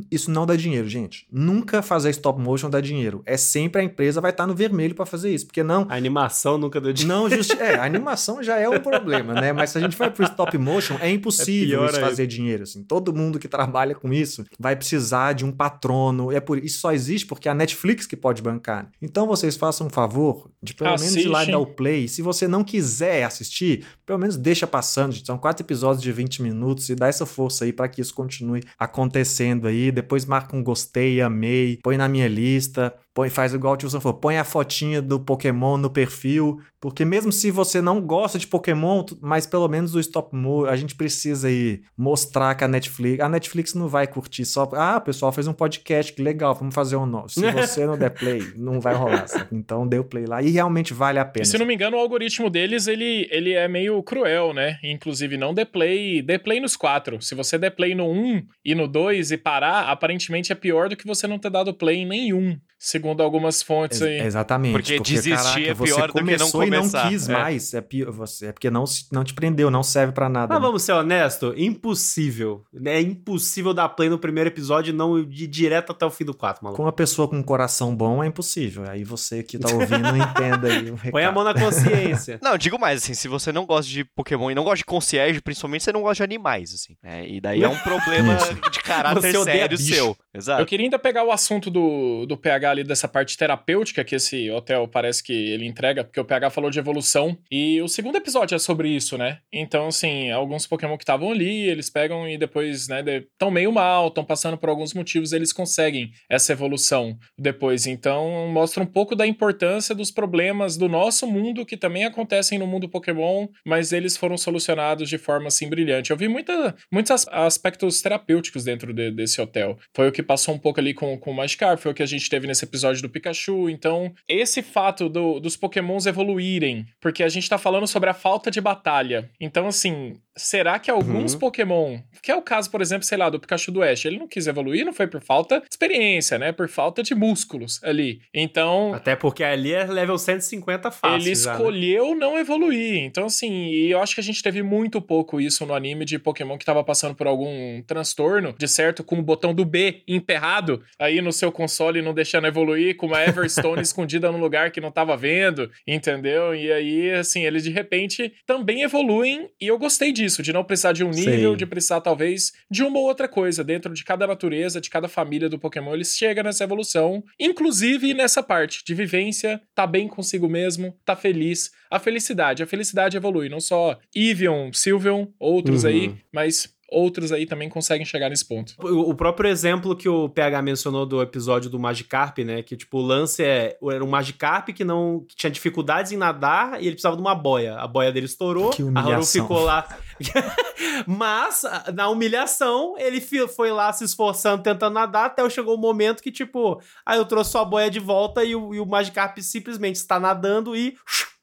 [0.10, 1.28] Isso não dá dinheiro, gente.
[1.32, 3.22] Nunca fazer stop motion dá dinheiro.
[3.26, 5.86] É sempre a empresa vai estar no vermelho para fazer isso, porque não.
[5.90, 7.22] A animação nunca deu dinheiro.
[7.22, 7.58] Não, justi...
[7.60, 9.52] é, a animação já é o problema, né?
[9.52, 12.84] Mas se a gente vai pro stop motion, é impossível é fazer dinheiro, assim.
[12.84, 16.32] Todo mundo que trabalha com isso vai precisar de um patrono.
[16.32, 18.90] É por isso só existe porque é a Netflix que pode bancar.
[19.02, 21.16] Então vocês façam um favor de pelo Assiste.
[21.16, 22.08] menos ir lá e dar o play.
[22.08, 25.14] Se você não quiser assistir, pelo menos deixa passando.
[25.32, 28.62] São quatro episódios de 20 minutos e dá essa força aí para que isso continue
[28.78, 29.90] acontecendo aí.
[29.90, 32.94] Depois marca um gostei, amei, põe na minha lista.
[33.14, 37.30] Põe, faz igual o Tio falou, põe a fotinha do Pokémon no perfil, porque mesmo
[37.30, 41.50] se você não gosta de Pokémon, mas pelo menos o stop motion, a gente precisa
[41.50, 45.46] aí mostrar que a Netflix, a Netflix não vai curtir só, ah, o pessoal fez
[45.46, 47.28] um podcast, que legal, vamos fazer um novo.
[47.28, 49.48] Se você não der play, não vai rolar, sabe?
[49.52, 51.44] Então dê o play lá e realmente vale a pena.
[51.44, 54.80] E se não me engano, o algoritmo deles, ele, ele é meio cruel, né?
[54.82, 57.22] Inclusive, não dê play, dê play nos quatro.
[57.22, 60.88] Se você der play no 1 um e no 2 e parar, aparentemente é pior
[60.88, 62.58] do que você não ter dado play em nenhum.
[62.84, 64.26] Segundo algumas fontes Ex- aí.
[64.26, 64.72] Exatamente.
[64.72, 67.10] Porque desistir é você pior do que não começou e não começar.
[67.10, 67.34] quis É.
[67.34, 67.74] mais.
[67.76, 70.48] É, pi- você, é porque não, não te prendeu, não serve pra nada.
[70.52, 70.66] Mas né?
[70.68, 72.64] vamos ser honesto, impossível.
[72.86, 76.34] É impossível dar play no primeiro episódio e não ir direto até o fim do
[76.34, 76.78] 4, maluco.
[76.82, 78.84] Com uma pessoa com um coração bom é impossível.
[78.90, 81.12] Aí você que tá ouvindo entenda aí o recado.
[81.12, 82.40] Põe a mão na consciência.
[82.42, 85.40] Não, digo mais, assim, se você não gosta de Pokémon e não gosta de concierge,
[85.42, 86.96] principalmente você não gosta de animais, assim.
[87.04, 87.28] né?
[87.30, 88.38] E daí é um problema
[88.72, 90.18] de caráter sério seu.
[90.34, 90.62] Exato.
[90.62, 94.50] Eu queria ainda pegar o assunto do, do PH ali, dessa parte terapêutica que esse
[94.50, 97.38] hotel parece que ele entrega, porque o PH falou de evolução.
[97.52, 99.40] E o segundo episódio é sobre isso, né?
[99.52, 104.08] Então, assim, alguns Pokémon que estavam ali, eles pegam e depois, né, estão meio mal,
[104.08, 107.86] estão passando por alguns motivos, eles conseguem essa evolução depois.
[107.86, 112.68] Então, mostra um pouco da importância dos problemas do nosso mundo, que também acontecem no
[112.68, 116.12] mundo Pokémon, mas eles foram solucionados de forma assim brilhante.
[116.12, 119.78] Eu vi muita, muitos as- aspectos terapêuticos dentro de- desse hotel.
[119.96, 122.06] Foi o que passou um pouco ali com, com o Magikarp, foi o que a
[122.06, 123.70] gente teve nesse episódio do Pikachu.
[123.70, 128.50] Então, esse fato do- dos Pokémons evoluírem, porque a gente tá falando sobre a falta
[128.52, 129.30] de batalha.
[129.40, 131.40] Então, assim, será que alguns Uhum.
[131.40, 134.28] Pokémon, que é o caso, por exemplo, sei lá, do Pikachu do Ash, ele não
[134.28, 136.52] quis evoluir, não foi por falta de experiência, né?
[136.52, 138.22] Por falta de músculos ali.
[138.34, 141.28] Então, Até porque ali é level 150 fácil.
[141.28, 141.58] ele já, né?
[141.58, 142.98] escolheu não evoluir.
[143.04, 146.18] Então, assim, e eu acho que a gente teve muito pouco isso no anime de
[146.18, 150.82] Pokémon que tava passando por algum transtorno, de certo, com o botão do B emperrado
[151.00, 154.92] aí no seu console, não deixando evoluir, com uma Everstone escondida num lugar que não
[154.92, 156.54] tava vendo, entendeu?
[156.54, 160.92] E aí, assim, eles de repente também evoluem, e eu gostei disso, de não precisar
[160.94, 161.58] de um nível, Sim.
[161.58, 163.64] de precisar talvez de uma ou outra coisa.
[163.64, 168.42] Dentro de cada natureza, de cada família do Pokémon, eles chegam nessa evolução, inclusive nessa
[168.44, 171.72] parte de vivência, tá bem consigo mesmo, tá feliz.
[171.90, 175.90] A felicidade, a felicidade evolui, não só Evian, Sylveon, outros Uhum.
[175.90, 178.76] aí, mas outros aí também conseguem chegar nesse ponto.
[178.80, 182.62] O o próprio exemplo que o PH mencionou do episódio do Magikarp, né?
[182.64, 186.82] Que, tipo, o lance é, era um Magikarp que não que tinha dificuldades em nadar
[186.82, 187.76] e ele precisava de uma boia.
[187.76, 189.88] A boia dele estourou, Que a Haru ficou lá.
[191.08, 191.64] Mas,
[191.94, 196.82] na humilhação, ele foi lá se esforçando, tentando nadar, até chegou o momento que, tipo,
[197.06, 200.76] aí eu trouxe sua boia de volta e o, e o Magikarp simplesmente está nadando
[200.76, 200.96] e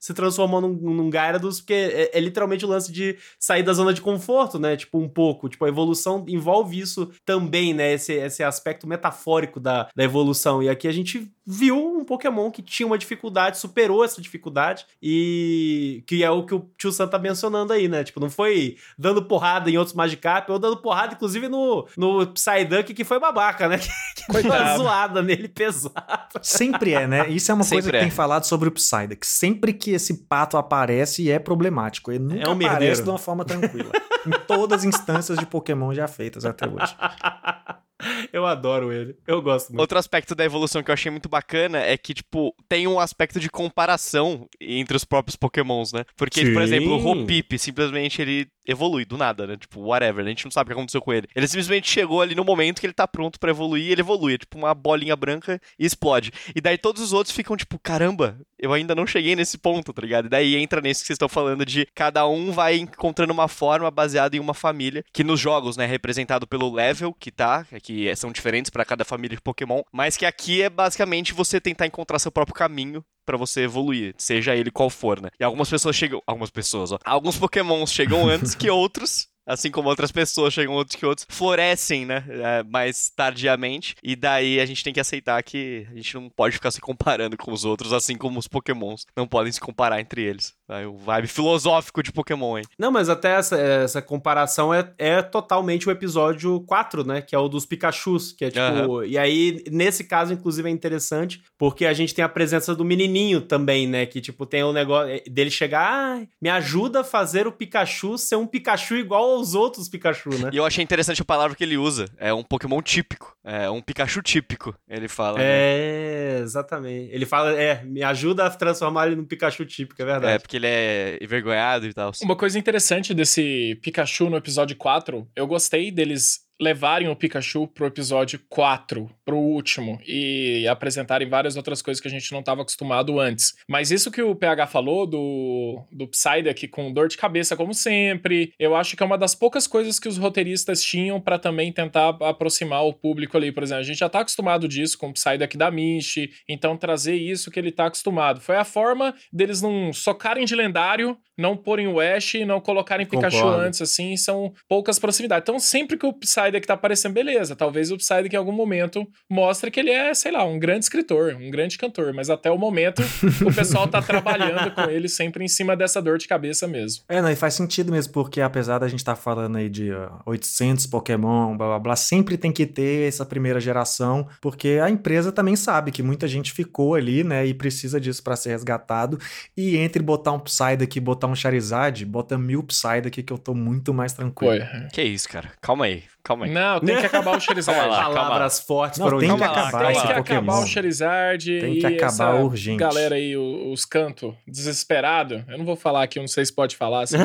[0.08, 3.92] se transformou num, num Gyarados, porque é, é literalmente o lance de sair da zona
[3.92, 4.74] de conforto, né?
[4.74, 5.50] Tipo, um pouco.
[5.50, 7.92] Tipo, a evolução envolve isso também, né?
[7.92, 10.62] Esse, esse aspecto metafórico da, da evolução.
[10.62, 16.04] E aqui a gente viu um Pokémon que tinha uma dificuldade, superou essa dificuldade, e
[16.06, 18.04] que é o que o tio Sam tá mencionando aí, né?
[18.04, 22.92] Tipo, não foi dando porrada em outros Magikarp, ou dando porrada, inclusive, no, no Psyduck,
[22.92, 23.78] que foi babaca, né?
[24.28, 26.28] Que deu uma zoada nele pesada.
[26.42, 27.30] Sempre é, né?
[27.30, 28.00] Isso é uma coisa Sempre que é.
[28.00, 29.26] tem falado sobre o Psyduck.
[29.26, 32.10] Sempre que esse pato aparece, é problemático.
[32.12, 33.02] Ele nunca É um aparece merdeiro.
[33.04, 33.90] de uma forma tranquila.
[34.26, 36.94] em todas as instâncias de Pokémon já feitas até hoje.
[38.32, 39.16] Eu adoro ele.
[39.26, 39.80] Eu gosto muito.
[39.80, 43.40] Outro aspecto da evolução que eu achei muito bacana é que, tipo, tem um aspecto
[43.40, 46.04] de comparação entre os próprios pokémons, né?
[46.16, 46.74] Porque, por Sim.
[46.74, 49.56] exemplo, o Hopeep, simplesmente ele evolui do nada, né?
[49.56, 51.26] Tipo, whatever, a gente não sabe o que aconteceu com ele.
[51.34, 54.34] Ele simplesmente chegou ali no momento que ele tá pronto pra evoluir e ele evolui.
[54.34, 56.30] É tipo uma bolinha branca e explode.
[56.54, 60.02] E daí todos os outros ficam tipo, caramba, eu ainda não cheguei nesse ponto, tá
[60.02, 60.26] ligado?
[60.26, 63.90] E daí entra nesse que vocês estão falando de cada um vai encontrando uma forma
[63.90, 68.14] baseada em uma família, que nos jogos, né, é representado pelo level que tá, que
[68.16, 72.18] são diferentes pra cada família de Pokémon, mas que aqui é basicamente você tentar encontrar
[72.18, 75.28] seu próprio caminho pra você evoluir, seja ele qual for, né?
[75.38, 79.88] E algumas pessoas chegam, algumas pessoas, ó, alguns Pokémons chegam antes que outros, assim como
[79.88, 84.84] outras pessoas chegam outros que outros, florescem, né, é, mais tardiamente, e daí a gente
[84.84, 88.16] tem que aceitar que a gente não pode ficar se comparando com os outros, assim
[88.16, 90.56] como os Pokémons não podem se comparar entre eles.
[90.86, 92.64] O vibe filosófico de Pokémon, hein?
[92.78, 97.22] Não, mas até essa, essa comparação é, é totalmente o episódio 4, né?
[97.22, 99.02] Que é o dos Pikachus, que é tipo...
[99.02, 103.40] E aí, nesse caso, inclusive, é interessante, porque a gente tem a presença do menininho
[103.40, 104.04] também, né?
[104.04, 105.88] Que, tipo, tem o negócio dele chegar...
[105.90, 110.50] Ah, me ajuda a fazer o Pikachu ser um Pikachu igual aos outros Pikachu, né?
[110.52, 112.06] E eu achei interessante a palavra que ele usa.
[112.18, 113.36] É um Pokémon típico.
[113.44, 115.38] É um Pikachu típico, ele fala.
[115.38, 115.44] né?
[115.46, 117.10] É, exatamente.
[117.12, 120.34] Ele fala, é, me ajuda a transformar ele num Pikachu típico, é verdade.
[120.34, 122.12] É, porque ele é envergonhado e tal.
[122.22, 127.86] Uma coisa interessante desse Pikachu no episódio 4, eu gostei deles levarem o Pikachu pro
[127.86, 133.20] episódio 4, pro último, e apresentarem várias outras coisas que a gente não estava acostumado
[133.20, 133.54] antes.
[133.68, 138.52] Mas isso que o PH falou do, do Psyduck com dor de cabeça, como sempre,
[138.58, 142.16] eu acho que é uma das poucas coisas que os roteiristas tinham para também tentar
[142.20, 143.52] aproximar o público ali.
[143.52, 147.14] Por exemplo, a gente já tá acostumado disso com o Psyduck da grande, então trazer
[147.14, 148.40] isso que ele tá acostumado.
[148.40, 153.38] Foi a forma deles não socarem de lendário, não porem o Ash, não colocarem Pikachu
[153.38, 153.60] Concordo.
[153.60, 155.44] antes, assim, são poucas proximidades.
[155.44, 159.70] Então, sempre que o Psyduck tá aparecendo, beleza, talvez o Psyduck em algum momento mostre
[159.70, 163.02] que ele é, sei lá, um grande escritor, um grande cantor, mas até o momento
[163.46, 167.04] o pessoal tá trabalhando com ele sempre em cima dessa dor de cabeça mesmo.
[167.08, 170.20] É, não, e faz sentido mesmo, porque apesar da gente estar falando aí de ó,
[170.26, 175.32] 800 Pokémon, blá blá blá, sempre tem que ter essa primeira geração, porque a empresa
[175.32, 179.18] também sabe que muita gente ficou ali, né, e precisa disso pra ser resgatado.
[179.56, 183.54] E entre botar um Psyduck e botar um Charizard, bota mil Psyduck que eu tô
[183.54, 184.64] muito mais tranquilo.
[184.64, 184.88] Foi.
[184.92, 185.52] Que isso, cara?
[185.60, 186.52] Calma aí, calma aí.
[186.52, 187.78] Não, tem que acabar o Charizard.
[187.80, 190.66] Calma lá, calma Palavras fortes Não, foram tem que lá, acabar Tem que acabar o
[190.66, 192.76] Charizard Tem e que acabar essa urgente.
[192.78, 195.44] galera aí, o- os cantos, desesperado.
[195.48, 197.24] Eu não vou falar aqui, eu não sei se pode falar, se é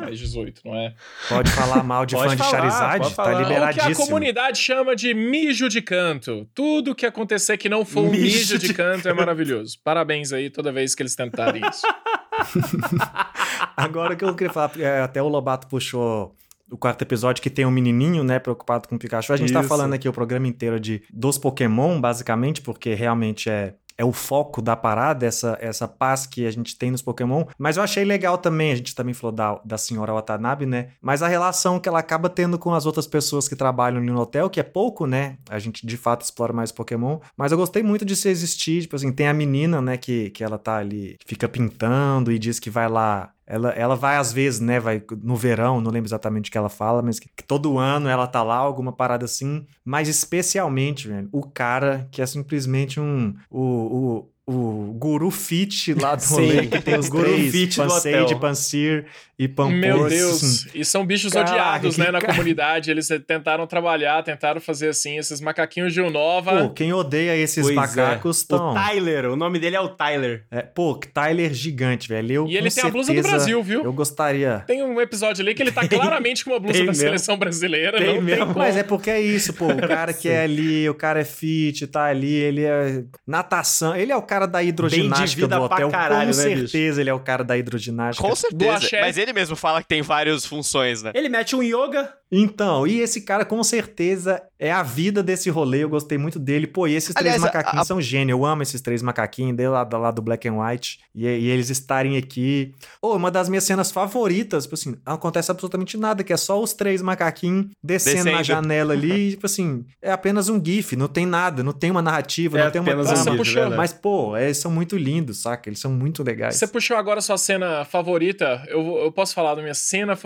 [0.00, 0.94] mais 18, não é?
[1.28, 2.98] Pode falar mal de Pode fã de falar, Charizard?
[2.98, 3.32] pode Tá falar.
[3.34, 4.06] O que a liberadíssimo.
[4.06, 6.46] comunidade chama de mijo de canto.
[6.54, 9.78] Tudo que acontecer que não for um Mijo mijo de de canto é maravilhoso.
[9.82, 11.86] Parabéns aí toda vez que eles tentarem isso.
[13.76, 16.34] Agora que eu queria falar, é, até o Lobato puxou
[16.72, 19.32] o quarto episódio que tem um menininho, né, preocupado com o Pikachu.
[19.32, 19.68] A gente tá Isso.
[19.68, 24.62] falando aqui o programa inteiro de dos Pokémon, basicamente, porque realmente é é o foco
[24.62, 27.44] da parada, essa, essa paz que a gente tem nos Pokémon.
[27.58, 30.88] Mas eu achei legal também, a gente também falou da, da senhora Watanabe, né?
[31.00, 34.20] Mas a relação que ela acaba tendo com as outras pessoas que trabalham ali no
[34.20, 35.36] hotel, que é pouco, né?
[35.48, 37.18] A gente de fato explora mais Pokémon.
[37.36, 38.82] Mas eu gostei muito de se existir.
[38.82, 42.58] Tipo assim, tem a menina, né, que, que ela tá ali, fica pintando e diz
[42.58, 44.78] que vai lá ela, ela vai às vezes, né?
[44.78, 48.08] Vai no verão, não lembro exatamente o que ela fala, mas que, que todo ano
[48.08, 49.66] ela tá lá, alguma parada assim.
[49.84, 53.34] Mas especialmente, velho, o cara que é simplesmente um.
[53.50, 57.76] O, o, o Guru Fit lá do Sim, rolê, que tem os Guru três, Fit
[57.80, 58.38] do Pansage, hotel.
[58.40, 59.06] Pansir
[59.38, 59.72] e Pampor.
[59.72, 60.08] Meu.
[60.08, 60.66] Deus.
[60.74, 62.90] E são bichos Cara, odiados, né, na comunidade.
[62.90, 66.62] Eles tentaram trabalhar, tentaram fazer assim, esses macaquinhos de Unova.
[66.64, 68.40] Pô, quem odeia esses Pois macacos é.
[68.42, 68.70] estão.
[68.70, 70.44] O Tyler, o nome dele é o Tyler.
[70.50, 72.32] É, pô, Tyler gigante, velho.
[72.32, 73.84] Eu, E ele tem a blusa do Brasil, viu?
[73.84, 74.64] Eu gostaria.
[74.66, 77.04] Tem um episódio ali que ele tá claramente com uma blusa Tem da mesmo.
[77.04, 77.98] seleção brasileira.
[77.98, 78.28] Tem não mesmo.
[78.28, 78.58] tem como.
[78.58, 79.66] Mas é porque é isso, pô.
[79.68, 83.96] O cara que é ali, o cara é fit, tá ali, ele é natação.
[83.96, 85.90] Ele é o cara da hidroginástica do hotel.
[85.90, 86.68] caralho, com né, bicho?
[86.68, 88.26] certeza ele é o cara da hidroginástica.
[88.26, 88.88] Com certeza.
[89.00, 91.12] Mas ele mesmo fala que tem várias funções, né?
[91.14, 92.12] Ele mete um yoga.
[92.30, 95.82] Então, e esse cara com certeza é a vida desse rolê.
[95.82, 96.66] Eu gostei muito dele.
[96.66, 98.32] Pô, e esses três Aliás, a- macaquinhos a- são gênio.
[98.34, 101.00] Eu amo esses três macaquinhos dele lá, lá do Black and White.
[101.14, 102.72] E, e eles estarem aqui.
[103.00, 106.62] Ô, uma das minhas cenas favoritas, tipo assim, não acontece absolutamente nada, que é só
[106.62, 108.44] os três macaquinhos descendo, na Descendo.
[108.44, 109.12] janela ali.
[109.12, 112.64] e, tipo assim, é apenas um GIF, não tem nada, não tem uma narrativa, É
[112.64, 113.36] não tem uma apenas um trama.
[113.38, 113.54] Puxou.
[113.54, 113.76] verdade.
[113.76, 115.68] Mas, pô, é, eles são muito lindos, saca?
[115.68, 116.54] Eles são muito legais.
[116.56, 118.62] Você puxou agora sua cena favorita.
[118.68, 120.16] Eu, eu posso falar da minha cena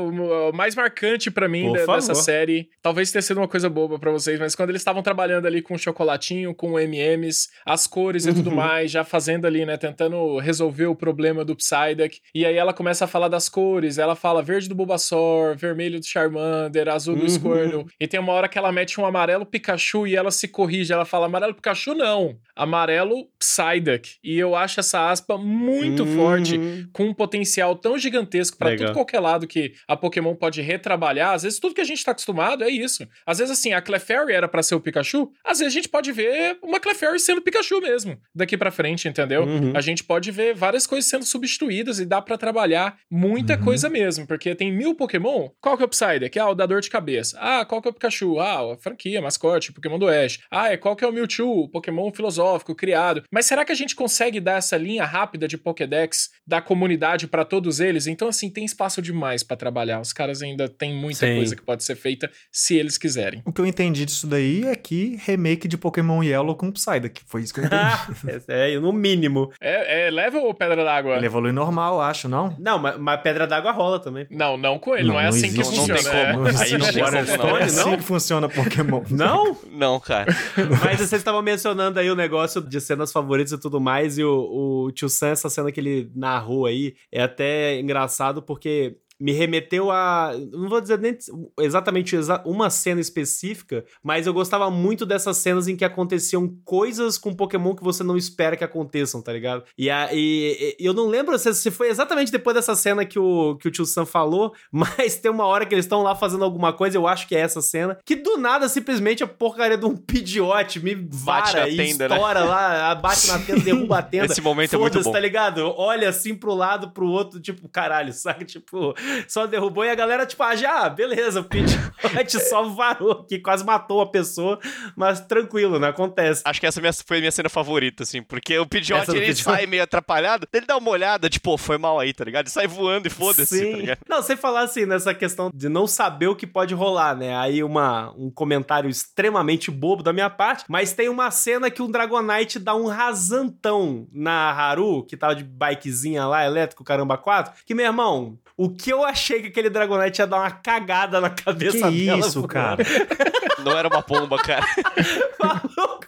[0.55, 1.95] mais marcante pra mim Por de- favor.
[1.97, 2.69] dessa série.
[2.83, 5.75] Talvez tenha sido uma coisa boba pra vocês, mas quando eles estavam trabalhando ali com
[5.75, 8.57] o chocolatinho, com o M&M's, as cores e tudo Uhum.
[8.57, 12.21] mais, já fazendo ali, né, tentando resolver o problema do Psyduck.
[12.35, 13.99] E aí ela começa a falar das cores.
[13.99, 17.29] Ela fala verde do Bulbasaur, vermelho do Charmander, azul do Uhum.
[17.29, 17.87] Squirtle.
[18.01, 20.93] E tem uma hora que ela mete um amarelo Pikachu e ela se corrige.
[20.93, 24.17] Ela fala amarelo Pikachu não, amarelo Psyduck.
[24.25, 26.17] E eu acho essa aspa muito Uhum.
[26.17, 26.59] forte
[26.93, 28.87] com um potencial tão gigantesco pra Legal.
[28.89, 31.35] tudo qualquer lado que a Pokémon pode retrabalhar.
[31.35, 33.07] Às vezes tudo que a gente tá acostumado é isso.
[33.27, 36.11] Às vezes assim, a Clefairy era pra ser o Pikachu, às vezes a gente pode
[36.13, 39.45] ver uma Clefairy sendo Pikachu mesmo, daqui pra frente, entendeu?
[39.45, 39.73] Uhum.
[39.75, 43.65] A gente pode ver várias coisas sendo substituídas e dá pra trabalhar muita Uhum.
[43.65, 45.49] coisa mesmo, porque tem mil Pokémon.
[45.61, 46.39] Qual que é o Psyduck?
[46.39, 47.39] Ah, o da dor de cabeça.
[47.41, 48.39] Ah, qual que é o Pikachu?
[48.39, 50.39] Ah, a franquia, mascote, Pokémon do Ash.
[50.51, 51.65] Ah, é qual que é o Mewtwo?
[51.65, 53.23] O Pokémon filosófico, criado.
[53.31, 57.45] Mas será que a gente consegue dar essa linha rápida de Pokédex da comunidade pra
[57.45, 58.07] todos eles?
[58.07, 60.01] Então, assim, tem espaço demais pra trabalhar.
[60.01, 61.37] Os caras ainda têm muita Sim.
[61.37, 63.43] coisa que pode ser feita se eles quiserem.
[63.45, 67.21] O que eu entendi disso daí é que remake de Pokémon Yellow com Psyduck.
[67.27, 68.45] Foi isso que eu entendi.
[68.49, 69.53] é, no mínimo.
[69.61, 71.17] É, é level ou pedra d'água?
[71.17, 72.57] Ele evolui normal, acho, não?
[72.59, 74.27] Não, mas, mas pedra d'água rola também.
[74.31, 75.09] Não, não com ele.
[75.09, 75.77] Não, Não, é não assim que existe.
[75.77, 76.19] Não tem funciona.
[76.19, 76.33] é.
[76.33, 76.47] como.
[76.47, 77.35] Aí não Bora, como, não.
[77.37, 77.97] Stone, É assim não?
[77.97, 79.03] que funciona Pokémon.
[79.11, 79.57] Não?
[79.71, 80.35] Não, cara.
[80.85, 84.85] Mas vocês estavam mencionando aí o negócio de cenas favoritas e tudo mais, e o,
[84.87, 89.91] o Tio Sam, essa cena que ele narrou aí, é até engraçado porque me remeteu
[89.91, 90.33] a.
[90.53, 91.17] Não vou dizer nem
[91.61, 97.19] exatamente exa- uma cena específica, mas eu gostava muito dessas cenas em que aconteciam coisas
[97.19, 99.65] com Pokémon que você não espera que aconteçam, tá ligado?
[99.77, 103.19] E, a, e, e eu não lembro se, se foi exatamente depois dessa cena que
[103.19, 106.45] o, que o Tio Sam falou, mas tem uma hora que eles estão lá fazendo
[106.45, 109.87] alguma coisa, eu acho que é essa cena, que do nada simplesmente a porcaria de
[109.87, 112.15] um Pidgeot me Bate vara e tenda, né?
[112.15, 114.27] estoura lá, bate na tenda, derruba a tenda.
[114.27, 115.13] Esse momento é muito Foda-se, bom.
[115.13, 115.75] tá ligado?
[115.77, 118.45] Olha assim pro lado, pro outro, tipo, caralho, sabe?
[118.45, 118.95] Tipo,
[119.29, 123.65] só derrubou e a galera, tipo, ah, já, beleza, o Pidgeot só varou aqui, quase
[123.65, 124.59] matou a pessoa,
[124.97, 125.89] mas tranquilo, né?
[125.89, 126.43] Acontece.
[126.45, 129.43] Acho que essa foi a minha cena favorita, assim, porque o Pidgeot, ele Pidgeot.
[129.43, 132.47] sai meio atrapalhado, ele dá uma olhada, tipo, foi mal aí, tá ligado?
[132.47, 133.99] Ele sai voando e foda-se, tá ligado?
[134.09, 137.37] Não, sem falar assim, nessa questão de não saber o que pode rolar, né?
[137.37, 141.91] Aí uma, um comentário extremamente bobo da minha parte, mas tem uma cena que um
[141.91, 147.75] Dragonite dá um rasantão na Haru, que tava de bikezinha lá, elétrico, caramba, 4, que,
[147.75, 151.91] meu irmão, o que eu achei que aquele Dragonite ia dar uma cagada na cabeça
[151.91, 152.19] que dela.
[152.21, 152.85] isso, cara?
[153.65, 154.65] Não era uma pomba, cara.
[155.41, 156.07] Maluco,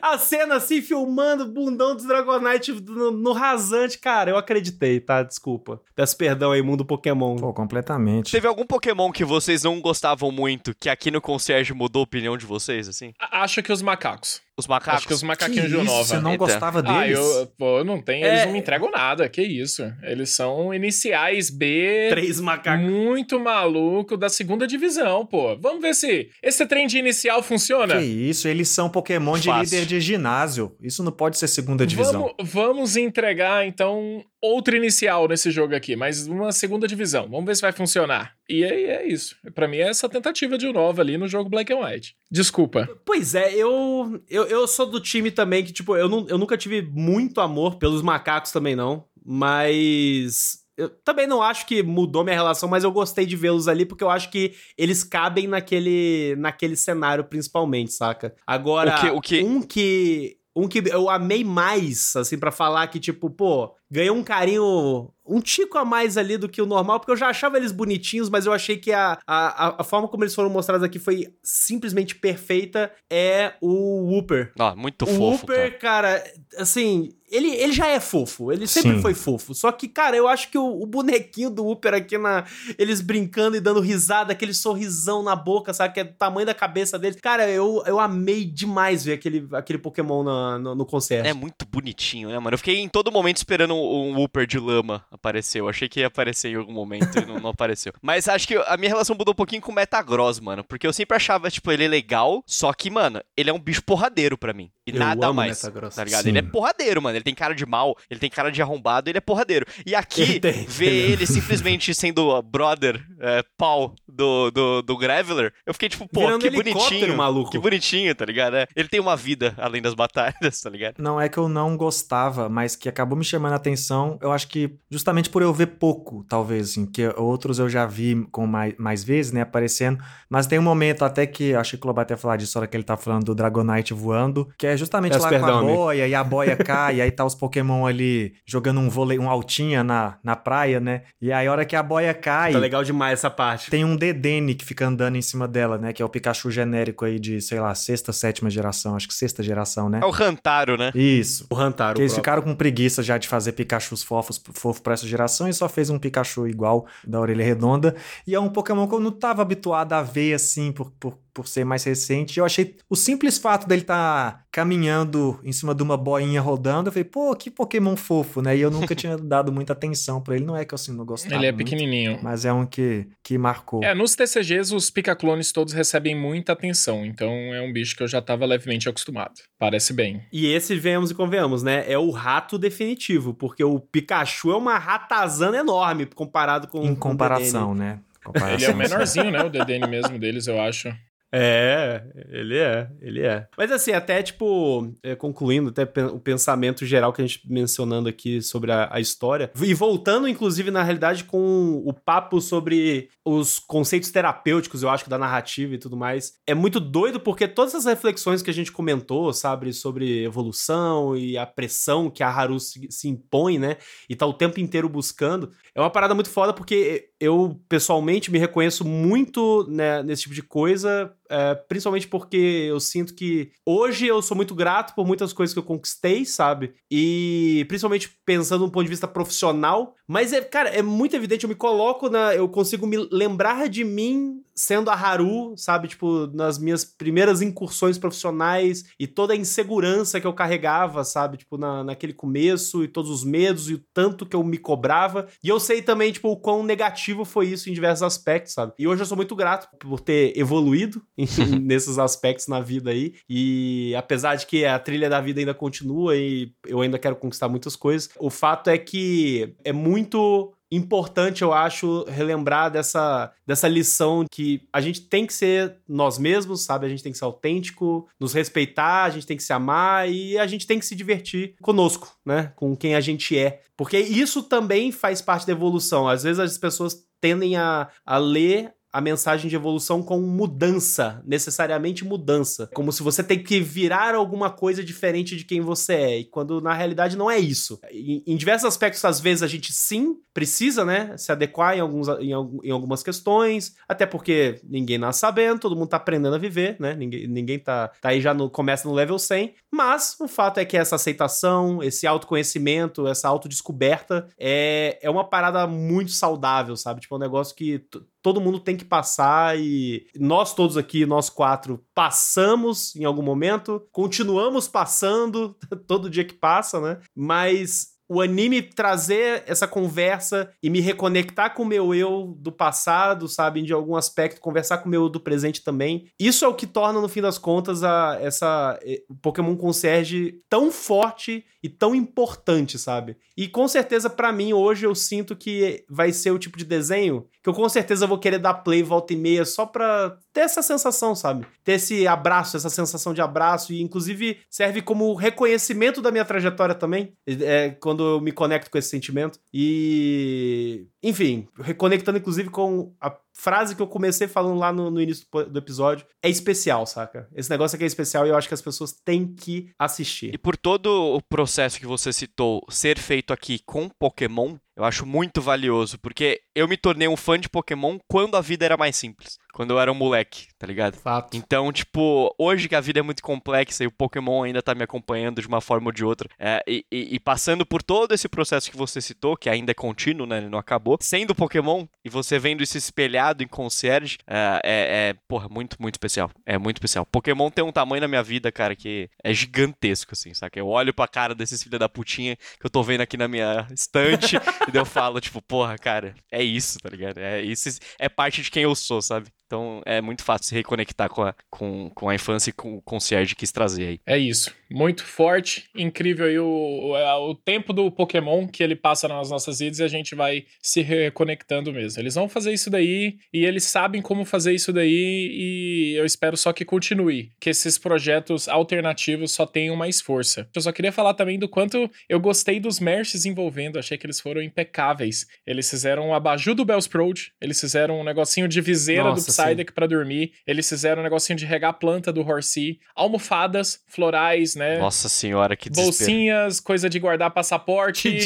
[0.00, 5.22] a cena assim, filmando o bundão dos Dragonite no, no, rasante, cara, eu acreditei, tá?
[5.22, 5.80] Desculpa.
[5.94, 7.36] Peço perdão aí, mundo Pokémon.
[7.36, 8.32] Pô, completamente.
[8.32, 12.36] Teve algum Pokémon que vocês não gostavam muito, que aqui no Concierge mudou a opinião
[12.36, 13.12] de vocês, assim?
[13.18, 14.42] Acho que os macacos.
[14.58, 14.98] Os macacos.
[14.98, 16.04] Acho que os macaquinhos de Nova.
[16.04, 16.44] Você não Eita.
[16.44, 16.98] gostava deles?
[16.98, 18.26] Ah, eu, pô, eu não tenho.
[18.26, 18.28] É...
[18.28, 19.26] Eles não me entregam nada.
[19.28, 19.82] Que isso?
[20.02, 22.08] Eles são iniciais B.
[22.10, 22.84] Três macacos.
[22.86, 25.56] Muito maluco da segunda divisão, pô.
[25.58, 27.96] Vamos ver se esse trem de inicial funciona.
[27.96, 28.46] Que isso?
[28.46, 29.62] Eles são Pokémon de Fácil.
[29.78, 30.76] líder de ginásio.
[30.82, 32.34] Isso não pode ser segunda divisão.
[32.38, 37.28] Vamos, vamos entregar, então, outro inicial nesse jogo aqui, mas uma segunda divisão.
[37.28, 38.34] Vamos ver se vai funcionar.
[38.48, 39.36] E aí é isso.
[39.54, 42.16] Para mim é essa tentativa de Nova ali no jogo Black and White.
[42.30, 42.88] Desculpa.
[43.04, 46.56] Pois é, eu, eu, eu sou do time também que, tipo, eu, não, eu nunca
[46.56, 49.04] tive muito amor pelos macacos também, não.
[49.24, 53.86] Mas eu também não acho que mudou minha relação, mas eu gostei de vê-los ali
[53.86, 58.34] porque eu acho que eles cabem naquele, naquele cenário principalmente, saca?
[58.44, 59.44] Agora, o que, o que...
[59.44, 64.24] um que um que eu amei mais, assim, para falar que, tipo, pô, ganhou um
[64.24, 67.70] carinho um tico a mais ali do que o normal, porque eu já achava eles
[67.70, 71.28] bonitinhos, mas eu achei que a, a, a forma como eles foram mostrados aqui foi
[71.42, 72.90] simplesmente perfeita.
[73.10, 74.52] É o Wooper.
[74.58, 75.20] Ah, muito o fofo.
[75.20, 76.18] O Wooper, cara.
[76.18, 79.00] cara, assim, ele, ele já é fofo, ele sempre Sim.
[79.00, 79.54] foi fofo.
[79.54, 82.44] Só que, cara, eu acho que o, o, bonequinho do Wooper aqui na.
[82.78, 85.94] Eles brincando e dando risada, aquele sorrisão na boca, sabe?
[85.94, 87.18] Que é do tamanho da cabeça deles.
[87.22, 91.26] Cara, eu, eu amei demais ver aquele, aquele Pokémon na, no, no concerto.
[91.26, 92.54] É muito bonitinho, né, mano?
[92.54, 95.68] Eu fiquei em todo momento esperando um, Wooper de lama apareceu.
[95.68, 97.92] Achei que ia aparecer em algum momento e não, não apareceu.
[98.02, 100.64] Mas acho que a minha relação mudou um pouquinho com o Metagross, mano.
[100.64, 104.36] Porque eu sempre achava, tipo, ele legal, só que, mano, ele é um bicho porradeiro
[104.36, 104.70] para mim.
[104.86, 105.60] E eu nada mais.
[105.60, 106.22] Tá ligado?
[106.24, 106.30] Sim.
[106.30, 107.16] Ele é porradeiro, mano.
[107.16, 109.66] Ele tem cara de mal, ele tem cara de arrombado, ele é porradeiro.
[109.86, 115.88] E aqui, ver ele simplesmente sendo brother, é, pau do, do, do Graveler, eu fiquei
[115.88, 117.16] tipo, pô, Virando que bonitinho.
[117.16, 117.50] maluco.
[117.50, 118.56] Que bonitinho, tá ligado?
[118.56, 120.96] É, ele tem uma vida além das batalhas, tá ligado?
[120.98, 123.71] Não é que eu não gostava, mas que acabou me chamando a atenção,
[124.20, 128.26] eu acho que justamente por eu ver pouco, talvez, assim, que outros eu já vi
[128.30, 129.98] com mais, mais vezes, né, aparecendo.
[130.28, 132.76] Mas tem um momento até que, acho que o Kloba até falar disso, hora que
[132.76, 136.04] ele tá falando do Dragonite voando, que é justamente Peço lá perdão, com a boia,
[136.04, 136.12] amigo.
[136.12, 139.82] e a boia cai, e aí tá os Pokémon ali jogando um vôlei, um altinha
[139.84, 141.02] na, na praia, né?
[141.20, 142.52] E aí a hora que a boia cai...
[142.52, 143.70] Tá legal demais essa parte.
[143.70, 145.92] Tem um Dedenne que fica andando em cima dela, né?
[145.92, 149.42] Que é o Pikachu genérico aí de, sei lá, sexta, sétima geração, acho que sexta
[149.42, 150.00] geração, né?
[150.02, 150.90] É o Rantaro, né?
[150.94, 151.46] Isso.
[151.50, 151.96] O Rantaro.
[151.96, 155.54] Que eles ficaram com preguiça já de fazer Pikachus fofos, fofos pra essa geração e
[155.54, 157.94] só fez um Pikachu igual da orelha redonda.
[158.26, 161.48] E é um Pokémon que eu não tava habituado a ver assim, por, por por
[161.48, 162.38] ser mais recente.
[162.38, 166.88] Eu achei o simples fato dele estar tá caminhando em cima de uma boinha rodando,
[166.88, 168.56] eu falei, pô, que Pokémon fofo, né?
[168.56, 170.44] E eu nunca tinha dado muita atenção para ele.
[170.44, 171.34] Não é que eu assim não gostava.
[171.34, 172.18] Ele é muito, pequenininho.
[172.22, 173.82] Mas é um que, que marcou.
[173.82, 178.08] É, nos TCGs os Picaclones todos recebem muita atenção, então é um bicho que eu
[178.08, 179.34] já tava levemente acostumado.
[179.58, 180.22] Parece bem.
[180.32, 181.84] E esse, venhamos e convenhamos, né?
[181.90, 187.68] É o rato definitivo, porque o Pikachu é uma ratazana enorme comparado com Em comparação,
[187.68, 188.00] com né?
[188.22, 188.54] Comparação.
[188.54, 189.42] Ele é o menorzinho, né?
[189.42, 190.94] O DDN mesmo deles, eu acho.
[191.34, 193.48] É, ele é, ele é.
[193.56, 198.42] Mas assim, até tipo, é, concluindo até o pensamento geral que a gente mencionando aqui
[198.42, 204.10] sobre a, a, história, e voltando inclusive na realidade com o papo sobre os conceitos
[204.10, 208.42] terapêuticos, eu acho, da narrativa e tudo mais, é muito doido porque todas as reflexões
[208.42, 213.08] que a gente comentou, sabe, sobre evolução e a pressão que a Haru se, se
[213.08, 217.58] impõe, né, e tá o tempo inteiro buscando, é uma parada muito foda porque eu
[217.68, 223.50] pessoalmente me reconheço muito né, nesse tipo de coisa é, principalmente porque eu sinto que
[223.66, 226.74] hoje eu sou muito grato por muitas coisas que eu conquistei, sabe?
[226.90, 229.94] E principalmente pensando do ponto de vista profissional.
[230.06, 232.34] Mas, é, cara, é muito evidente, eu me coloco na.
[232.34, 235.88] Eu consigo me lembrar de mim sendo a Haru, sabe?
[235.88, 241.38] Tipo, nas minhas primeiras incursões profissionais e toda a insegurança que eu carregava, sabe?
[241.38, 245.26] Tipo, na, naquele começo e todos os medos e o tanto que eu me cobrava.
[245.42, 248.72] E eu sei também, tipo, o quão negativo foi isso em diversos aspectos, sabe?
[248.78, 251.02] E hoje eu sou muito grato por ter evoluído
[251.60, 253.14] nesses aspectos na vida aí.
[253.28, 257.48] E apesar de que a trilha da vida ainda continua e eu ainda quero conquistar
[257.48, 264.24] muitas coisas, o fato é que é muito importante, eu acho, relembrar dessa, dessa lição
[264.30, 266.86] que a gente tem que ser nós mesmos, sabe?
[266.86, 270.38] A gente tem que ser autêntico, nos respeitar, a gente tem que se amar e
[270.38, 272.54] a gente tem que se divertir conosco, né?
[272.56, 273.60] Com quem a gente é.
[273.76, 276.08] Porque isso também faz parte da evolução.
[276.08, 282.04] Às vezes as pessoas tendem a, a ler a mensagem de evolução com mudança, necessariamente
[282.04, 282.68] mudança.
[282.74, 286.60] Como se você tem que virar alguma coisa diferente de quem você é, e quando
[286.60, 287.80] na realidade não é isso.
[287.90, 292.08] Em, em diversos aspectos, às vezes, a gente sim precisa, né, se adequar em, alguns,
[292.08, 292.30] em,
[292.64, 296.94] em, algumas questões, até porque ninguém nasce sabendo, todo mundo tá aprendendo a viver, né,
[296.94, 300.64] ninguém, ninguém tá, tá aí já no, começa no level 100, mas o fato é
[300.64, 307.00] que essa aceitação, esse autoconhecimento, essa autodescoberta é, é uma parada muito saudável, sabe?
[307.00, 307.84] Tipo, é um negócio que
[308.22, 313.86] todo mundo tem que passar e nós todos aqui, nós quatro, passamos em algum momento,
[313.90, 315.56] continuamos passando
[315.86, 317.00] todo dia que passa, né?
[317.14, 323.26] Mas o anime trazer essa conversa e me reconectar com o meu eu do passado,
[323.26, 326.06] sabe, de algum aspecto, conversar com o meu eu do presente também.
[326.20, 330.70] Isso é o que torna, no fim das contas, a, essa eh, Pokémon Concierge tão
[330.70, 333.16] forte e tão importante, sabe?
[333.34, 337.26] E com certeza, para mim, hoje eu sinto que vai ser o tipo de desenho
[337.42, 340.62] que eu com certeza vou querer dar play volta e meia só pra ter essa
[340.62, 341.44] sensação, sabe?
[341.64, 346.74] Ter esse abraço, essa sensação de abraço, e inclusive serve como reconhecimento da minha trajetória
[346.74, 349.38] também, é, quando eu me conecto com esse sentimento.
[349.52, 350.86] E.
[351.02, 355.58] Enfim, reconectando inclusive com a frase que eu comecei falando lá no, no, início do
[355.58, 357.28] episódio é especial, saca?
[357.34, 360.34] Esse negócio aqui é especial e eu acho que as pessoas têm que assistir.
[360.34, 365.04] E por todo o processo que você citou ser feito aqui com Pokémon, eu acho
[365.04, 368.96] muito valioso, porque eu me tornei um fã de Pokémon quando a vida era mais
[368.96, 370.96] simples quando eu era um moleque, tá ligado?
[370.96, 371.36] Fato.
[371.36, 374.82] Então, tipo, hoje que a vida é muito complexa e o Pokémon ainda tá me
[374.82, 378.28] acompanhando de uma forma ou de outra, é, e, e, e, passando por todo esse
[378.28, 380.38] processo que você citou, que ainda é contínuo, né?
[380.38, 382.78] Ele não acabou, sendo Pokémon e você vendo isso
[383.22, 386.30] espelhado em Concierge, é, é, é, porra, muito, muito especial.
[386.44, 387.06] É muito especial.
[387.06, 390.58] Pokémon tem um tamanho na minha vida, cara, que é gigantesco, assim, saca?
[390.58, 393.66] Eu olho pra cara desses filha da putinha que eu tô vendo aqui na minha
[393.72, 394.36] estante
[394.72, 397.18] e eu falo, tipo, porra, cara, é isso, tá ligado?
[397.18, 399.28] É isso, é parte de quem eu sou, sabe?
[399.52, 402.80] Então é muito fácil se reconectar com a, com, com a infância e com o
[402.80, 404.00] concierge quis trazer aí.
[404.06, 404.50] É isso.
[404.70, 409.58] Muito forte, incrível aí o, o, o, tempo do Pokémon que ele passa nas nossas
[409.58, 412.00] vidas e a gente vai se reconectando mesmo.
[412.00, 416.34] Eles vão fazer isso daí e eles sabem como fazer isso daí e eu espero
[416.34, 420.48] só que continue, que esses projetos alternativos só tenham mais força.
[420.54, 424.18] Eu só queria falar também do quanto eu gostei dos merches envolvendo, achei que eles
[424.18, 425.26] foram impecáveis.
[425.46, 429.72] Eles fizeram um abajur do Bellsprout, eles fizeram um negocinho de viseira Nossa, do Psyduck
[429.72, 430.32] para dormir.
[430.46, 434.78] Eles fizeram um negocinho de regar a planta do Horsey, almofadas florais, né?
[434.78, 436.10] Nossa senhora, que desespero.
[436.10, 438.18] Bolsinhas, coisa de guardar passaporte,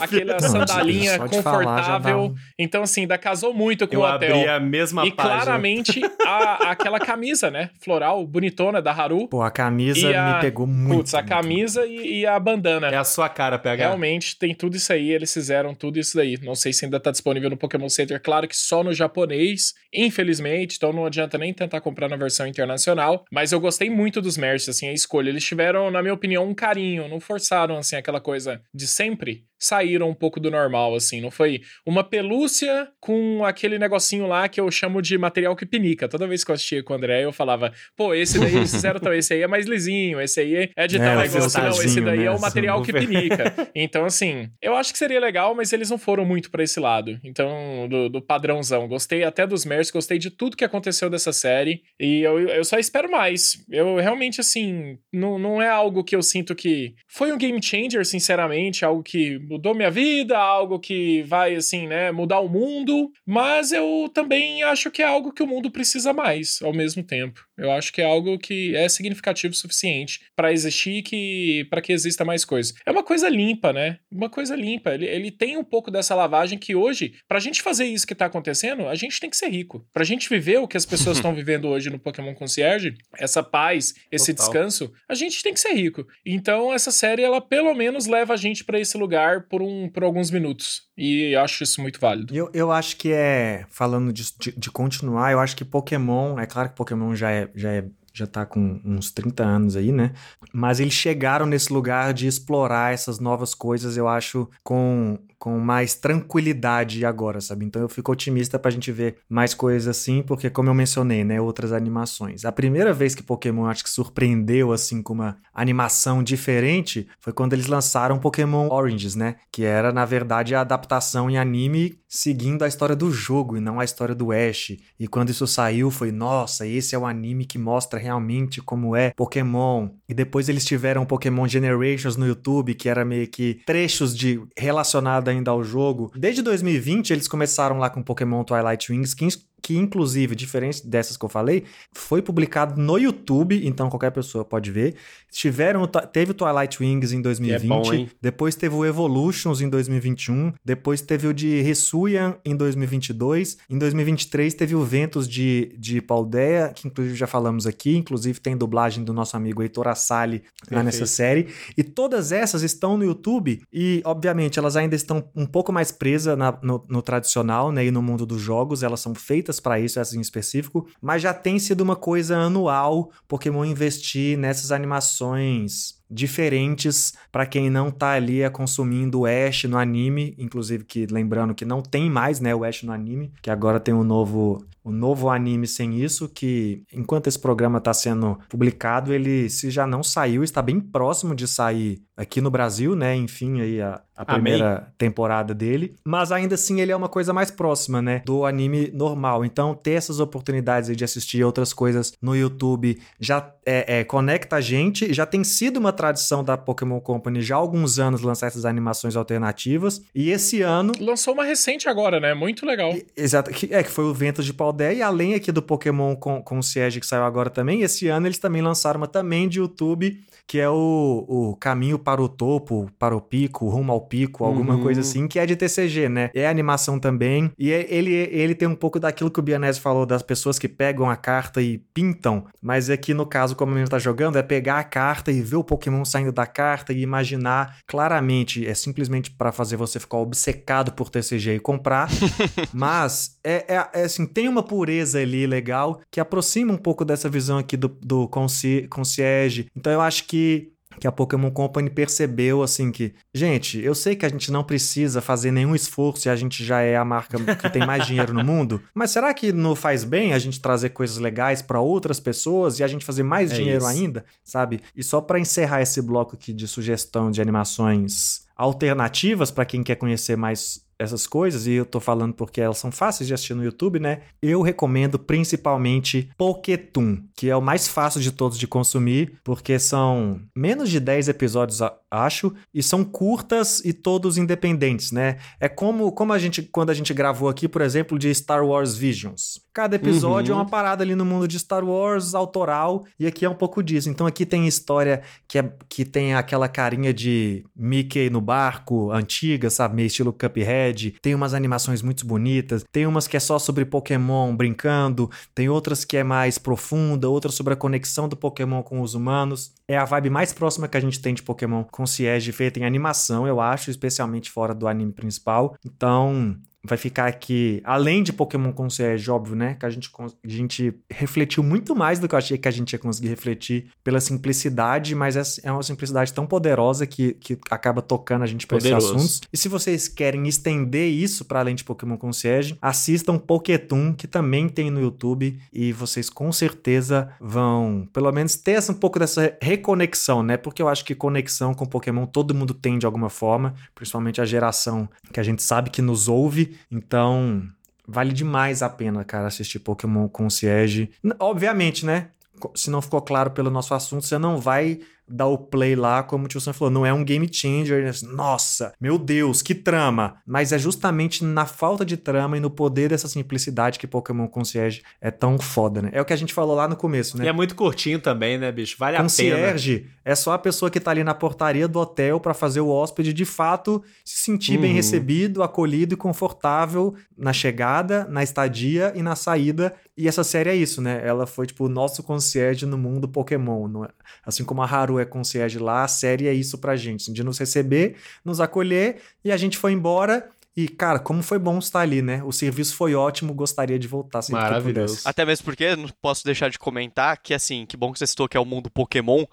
[0.00, 2.34] aquela sandalinha confortável.
[2.58, 4.36] Então, assim, da casou muito com Eu o hotel.
[4.36, 5.42] Abri a mesma e página.
[5.42, 7.70] claramente a, aquela camisa, né?
[7.80, 9.28] Floral, bonitona da Haru.
[9.28, 10.98] Pô, a camisa a, me pegou muito.
[10.98, 12.88] Putz, a camisa e, e, a bandana.
[12.88, 13.84] É a sua cara, PH.
[13.84, 16.38] Realmente tem tudo isso aí, eles fizeram tudo isso daí.
[16.42, 20.63] Não sei se ainda tá disponível no Pokémon Center, claro que só no japonês, infelizmente,
[20.72, 24.68] então não adianta nem tentar comprar na versão internacional, mas eu gostei muito dos merch,
[24.68, 25.28] assim, a escolha.
[25.28, 30.08] Eles tiveram, na minha opinião, um carinho, não forçaram, assim, aquela coisa de sempre saíram
[30.08, 31.20] um pouco do normal, assim.
[31.20, 36.08] Não foi uma pelúcia com aquele negocinho lá que eu chamo de material que pinica.
[36.08, 39.00] Toda vez que eu assistia com o André, eu falava, pô, esse daí eles fizeram
[39.00, 41.62] também, esse aí é mais lisinho, esse aí é de é, tal negócio.
[41.62, 43.54] Não, esse daí é o material que pinica.
[43.74, 47.18] então, assim, eu acho que seria legal, mas eles não foram muito para esse lado.
[47.24, 48.88] Então, do, do, padrãozão.
[48.88, 51.82] Gostei até dos Mers, gostei de tudo que aconteceu dessa série.
[51.98, 53.64] E eu, eu só espero mais.
[53.70, 58.04] Eu realmente, assim, não, não é algo que eu sinto que foi um game changer,
[58.04, 63.72] sinceramente, algo que mudou minha vida, algo que vai, assim, né, mudar o mundo, mas
[63.72, 67.46] eu também acho que é algo que o mundo precisa mais ao mesmo tempo.
[67.56, 71.92] Eu acho que é algo que é significativo o suficiente para existir que para que
[71.92, 72.74] exista mais coisas.
[72.84, 73.98] É uma coisa limpa, né?
[74.10, 74.94] Uma coisa limpa.
[74.94, 78.26] Ele, ele tem um pouco dessa lavagem que hoje, pra gente fazer isso que tá
[78.26, 79.86] acontecendo, a gente tem que ser rico.
[79.92, 83.94] Pra gente viver o que as pessoas estão vivendo hoje no Pokémon Concierge, essa paz,
[84.10, 84.52] esse Total.
[84.52, 86.06] descanso, a gente tem que ser rico.
[86.24, 90.02] Então essa série ela pelo menos leva a gente para esse lugar por um por
[90.02, 90.82] alguns minutos.
[90.96, 92.34] E acho isso muito válido.
[92.34, 96.46] Eu, eu acho que é falando de, de, de continuar, eu acho que Pokémon, é
[96.46, 97.84] claro que Pokémon já é já é
[98.16, 100.12] já tá com uns 30 anos aí, né?
[100.52, 105.94] Mas eles chegaram nesse lugar de explorar essas novas coisas, eu acho, com com mais
[105.94, 107.66] tranquilidade agora, sabe?
[107.66, 111.38] Então eu fico otimista pra gente ver mais coisas assim, porque como eu mencionei, né,
[111.38, 112.46] outras animações.
[112.46, 117.52] A primeira vez que Pokémon acho que surpreendeu assim com uma animação diferente foi quando
[117.52, 122.68] eles lançaram Pokémon Oranges, né, que era na verdade a adaptação em anime seguindo a
[122.68, 124.76] história do jogo e não a história do Ash.
[124.98, 129.10] E quando isso saiu foi, nossa, esse é o anime que mostra realmente como é
[129.10, 129.88] Pokémon.
[130.08, 135.28] E depois eles tiveram Pokémon Generations no YouTube, que era meio que trechos de relacionado
[135.34, 136.10] ainda ao jogo.
[136.14, 139.24] Desde 2020 eles começaram lá com Pokémon Twilight Wings, que
[139.64, 144.70] que inclusive, diferente dessas que eu falei, foi publicado no YouTube, então qualquer pessoa pode
[144.70, 144.94] ver.
[145.32, 150.52] Tiveram, teve o Twilight Wings em 2020, é bom, depois teve o Evolutions em 2021,
[150.62, 156.70] depois teve o de Ressuyan em 2022, em 2023 teve o Ventos de, de Paldeia,
[156.74, 161.06] que inclusive já falamos aqui, inclusive tem dublagem do nosso amigo Heitor Assali lá nessa
[161.06, 165.90] série, e todas essas estão no YouTube e, obviamente, elas ainda estão um pouco mais
[165.90, 169.80] presas na, no, no tradicional, né, e no mundo dos jogos, elas são feitas para
[169.80, 176.02] isso, essas em específico, mas já tem sido uma coisa anual Pokémon investir nessas animações
[176.10, 181.54] diferentes para quem não tá ali é consumindo o Ash no anime, inclusive que lembrando
[181.54, 184.92] que não tem mais, né, o Ash no anime, que agora tem um novo um
[184.92, 190.02] novo anime sem isso, que enquanto esse programa está sendo publicado, ele se já não
[190.02, 193.16] saiu, está bem próximo de sair aqui no Brasil, né?
[193.16, 195.96] Enfim, aí a, a primeira temporada dele.
[196.04, 198.22] Mas ainda assim ele é uma coisa mais próxima, né?
[198.24, 199.44] Do anime normal.
[199.44, 204.60] Então, ter essas oportunidades de assistir outras coisas no YouTube já é, é, conecta a
[204.60, 205.12] gente.
[205.12, 209.16] Já tem sido uma tradição da Pokémon Company já há alguns anos lançar essas animações
[209.16, 210.02] alternativas.
[210.14, 210.92] E esse ano.
[211.00, 212.34] Lançou uma recente agora, né?
[212.34, 212.94] Muito legal.
[213.16, 213.50] Exato.
[213.70, 214.94] É, que foi o Ventos de Paldé.
[214.94, 218.62] E além aqui do Pokémon com, Siege que saiu agora também, esse ano eles também
[218.62, 223.20] lançaram uma também de YouTube, que é o, o Caminho para o Topo, para o
[223.20, 224.82] Pico, Rumo ao Pico, alguma uhum.
[224.82, 226.30] coisa assim, que é de TCG, né?
[226.34, 227.50] É animação também.
[227.58, 230.68] E é, ele, ele tem um pouco daquilo que o Bianese falou, das pessoas que
[230.68, 232.46] pegam a carta e pintam.
[232.60, 235.64] Mas aqui no caso, como ele tá jogando, é pegar a carta e ver o
[235.64, 238.66] Pokémon saindo da carta e imaginar claramente.
[238.66, 242.08] É simplesmente para fazer você ficar obcecado por TCG e comprar.
[242.72, 247.28] Mas é, é, é, assim, tem uma pureza ali legal que aproxima um pouco dessa
[247.28, 249.68] visão aqui do, do concierge.
[249.76, 250.70] Então eu acho que
[251.00, 255.20] que a Pokémon Company percebeu assim que, gente, eu sei que a gente não precisa
[255.20, 258.44] fazer nenhum esforço e a gente já é a marca que tem mais dinheiro no
[258.44, 262.78] mundo, mas será que não faz bem a gente trazer coisas legais para outras pessoas
[262.78, 263.88] e a gente fazer mais é dinheiro isso.
[263.88, 264.80] ainda, sabe?
[264.94, 269.96] E só para encerrar esse bloco aqui de sugestão de animações alternativas para quem quer
[269.96, 273.64] conhecer mais essas coisas, e eu tô falando porque elas são fáceis de assistir no
[273.64, 274.22] YouTube, né?
[274.42, 280.40] Eu recomendo principalmente Pokétoon, que é o mais fácil de todos de consumir, porque são
[280.54, 281.80] menos de 10 episódios,
[282.10, 285.38] acho, e são curtas e todos independentes, né?
[285.60, 288.96] É como, como a gente, quando a gente gravou aqui, por exemplo, de Star Wars
[288.96, 289.63] Visions.
[289.74, 290.60] Cada episódio uhum.
[290.60, 293.82] é uma parada ali no mundo de Star Wars, autoral, e aqui é um pouco
[293.82, 294.08] disso.
[294.08, 299.68] Então aqui tem história que, é, que tem aquela carinha de Mickey no barco, antiga,
[299.68, 299.96] sabe?
[299.96, 301.16] Meio estilo Cuphead.
[301.20, 306.04] Tem umas animações muito bonitas, tem umas que é só sobre Pokémon brincando, tem outras
[306.04, 309.72] que é mais profunda, outras sobre a conexão do Pokémon com os humanos.
[309.88, 313.44] É a vibe mais próxima que a gente tem de Pokémon concierge feita em animação,
[313.44, 315.74] eu acho, especialmente fora do anime principal.
[315.84, 319.74] Então, vai ficar aqui, além de Pokémon Concierge, óbvio, né?
[319.74, 322.92] Que a gente, a gente refletiu muito mais do que eu achei que a gente
[322.92, 328.02] ia conseguir refletir pela simplicidade, mas é, é uma simplicidade tão poderosa que, que acaba
[328.02, 329.40] tocando a gente para esses assuntos.
[329.52, 334.68] E se vocês querem estender isso para além de Pokémon Concierge, assistam Pokétoon, que também
[334.68, 340.42] tem no YouTube, e vocês com certeza vão, pelo menos, ter um pouco dessa reconexão,
[340.42, 340.56] né?
[340.56, 344.44] Porque eu acho que conexão com Pokémon todo mundo tem de alguma forma, principalmente a
[344.44, 347.62] geração que a gente sabe que nos ouve então,
[348.06, 351.10] vale demais a pena, cara, assistir Pokémon Concierge.
[351.38, 352.28] Obviamente, né?
[352.74, 356.44] Se não ficou claro pelo nosso assunto, você não vai dar o play lá, como
[356.44, 358.04] o tio Sam falou, não é um game changer.
[358.04, 358.10] Né?
[358.34, 360.36] Nossa, meu Deus, que trama!
[360.46, 365.02] Mas é justamente na falta de trama e no poder dessa simplicidade que Pokémon Concierge
[365.20, 366.10] é tão foda, né?
[366.12, 367.44] É o que a gente falou lá no começo, né?
[367.44, 368.96] E é muito curtinho também, né, bicho?
[368.98, 369.72] Vale Concierge a pena.
[369.72, 372.88] Concierge é só a pessoa que tá ali na portaria do hotel para fazer o
[372.88, 374.82] hóspede de fato se sentir uhum.
[374.82, 379.94] bem recebido, acolhido e confortável na chegada, na estadia e na saída.
[380.16, 381.20] E essa série é isso, né?
[381.26, 384.08] Ela foi tipo o nosso concierge no mundo Pokémon, é?
[384.44, 387.58] assim como a Haru é concierge lá, a série é isso pra gente, de nos
[387.58, 392.20] receber, nos acolher, e a gente foi embora e, cara, como foi bom estar ali,
[392.20, 392.42] né?
[392.42, 395.20] O serviço foi ótimo, gostaria de voltar sempre Maravilhoso.
[395.24, 398.48] Até mesmo porque não posso deixar de comentar que, assim, que bom que você citou
[398.48, 399.44] que é o mundo Pokémon,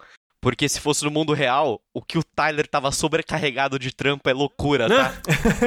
[0.42, 4.32] porque se fosse no mundo real, o que o Tyler tava sobrecarregado de trampo é
[4.32, 5.14] loucura, tá?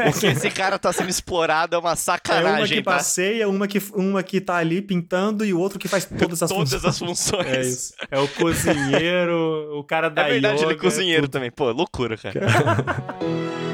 [0.09, 2.91] o que esse cara tá sendo explorado é uma É uma sacanagem, que tá?
[2.91, 6.49] passeia, uma que, uma que tá ali pintando e o outro que faz todas as
[6.51, 6.86] Todas funções.
[6.86, 7.47] as funções.
[7.47, 7.93] É isso.
[8.11, 11.32] É o cozinheiro, o cara da É verdade, ele é yoga, cozinheiro tudo.
[11.32, 11.49] também.
[11.51, 12.36] Pô, loucura, cara.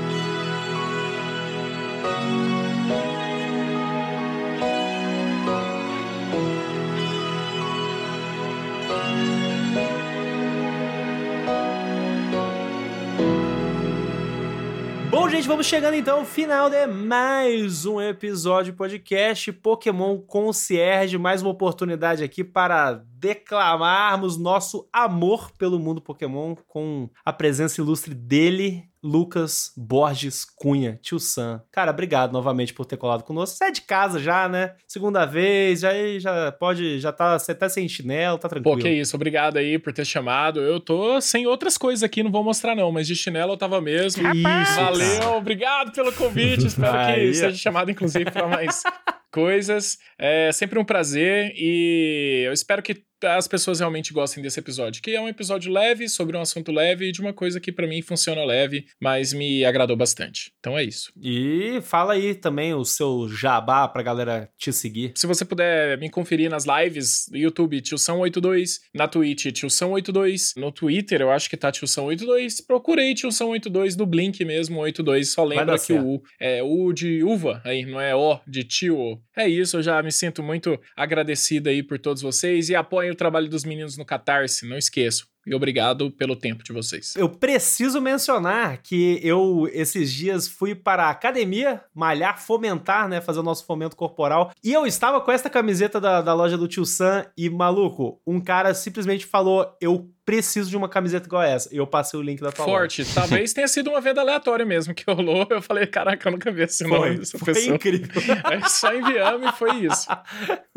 [15.31, 21.17] gente, vamos chegando então ao final de mais um episódio podcast Pokémon Concierge.
[21.17, 28.13] Mais uma oportunidade aqui para declamarmos nosso amor pelo mundo Pokémon com a presença ilustre
[28.13, 31.61] dele, Lucas Borges Cunha, tio Sam.
[31.71, 33.57] Cara, obrigado novamente por ter colado conosco.
[33.57, 34.75] Você é de casa já, né?
[34.87, 35.89] Segunda vez, já,
[36.19, 38.77] já pode, já tá, você tá sem chinelo, tá tranquilo.
[38.77, 40.59] Pô, que isso, obrigado aí por ter chamado.
[40.61, 43.81] Eu tô sem outras coisas aqui, não vou mostrar não, mas de chinelo eu tava
[43.81, 44.21] mesmo.
[44.21, 45.31] Que isso, Valeu, cara.
[45.31, 46.67] obrigado pelo convite.
[46.67, 48.83] Espero Aí, que seja chamado, inclusive, para mais
[49.31, 49.97] coisas.
[50.17, 55.11] É sempre um prazer e eu espero que as pessoas realmente gostem desse episódio, que
[55.11, 58.01] é um episódio leve, sobre um assunto leve e de uma coisa que pra mim
[58.01, 60.51] funciona leve, mas me agradou bastante.
[60.59, 61.11] Então é isso.
[61.21, 65.13] E fala aí também o seu jabá pra galera te seguir.
[65.15, 71.21] Se você puder me conferir nas lives do YouTube, Tilsão82, na Twitch, Tilsão82, no Twitter,
[71.21, 76.15] eu acho que tá Tilsão82, procurei Tilsão82 do Blink mesmo, 82, só lembra que o
[76.15, 79.21] U é U de uva, aí, não é O de tio.
[79.35, 83.15] É isso, eu já me sinto muito agradecido aí por todos vocês e apoiem o
[83.15, 85.30] trabalho dos meninos no Catarse, não esqueçam.
[85.45, 87.15] E obrigado pelo tempo de vocês.
[87.15, 93.19] Eu preciso mencionar que eu, esses dias, fui para a academia malhar, fomentar, né?
[93.21, 94.51] Fazer o nosso fomento corporal.
[94.63, 98.39] E eu estava com esta camiseta da, da loja do Tio Sam e, maluco, um
[98.39, 101.73] cara simplesmente falou: Eu preciso de uma camiseta igual essa.
[101.73, 102.77] E eu passei o link da tua loja.
[102.77, 105.45] Forte, talvez tenha sido uma venda aleatória mesmo que rolou.
[105.49, 107.75] Eu falei, caraca, eu nunca vi esse nome Foi, dessa foi pessoa.
[107.75, 108.21] incrível.
[108.43, 110.07] Aí só enviamos e foi isso.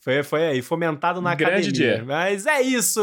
[0.00, 1.94] Foi, foi aí, fomentado na Grande academia.
[1.98, 2.04] dia.
[2.04, 3.00] Mas é isso.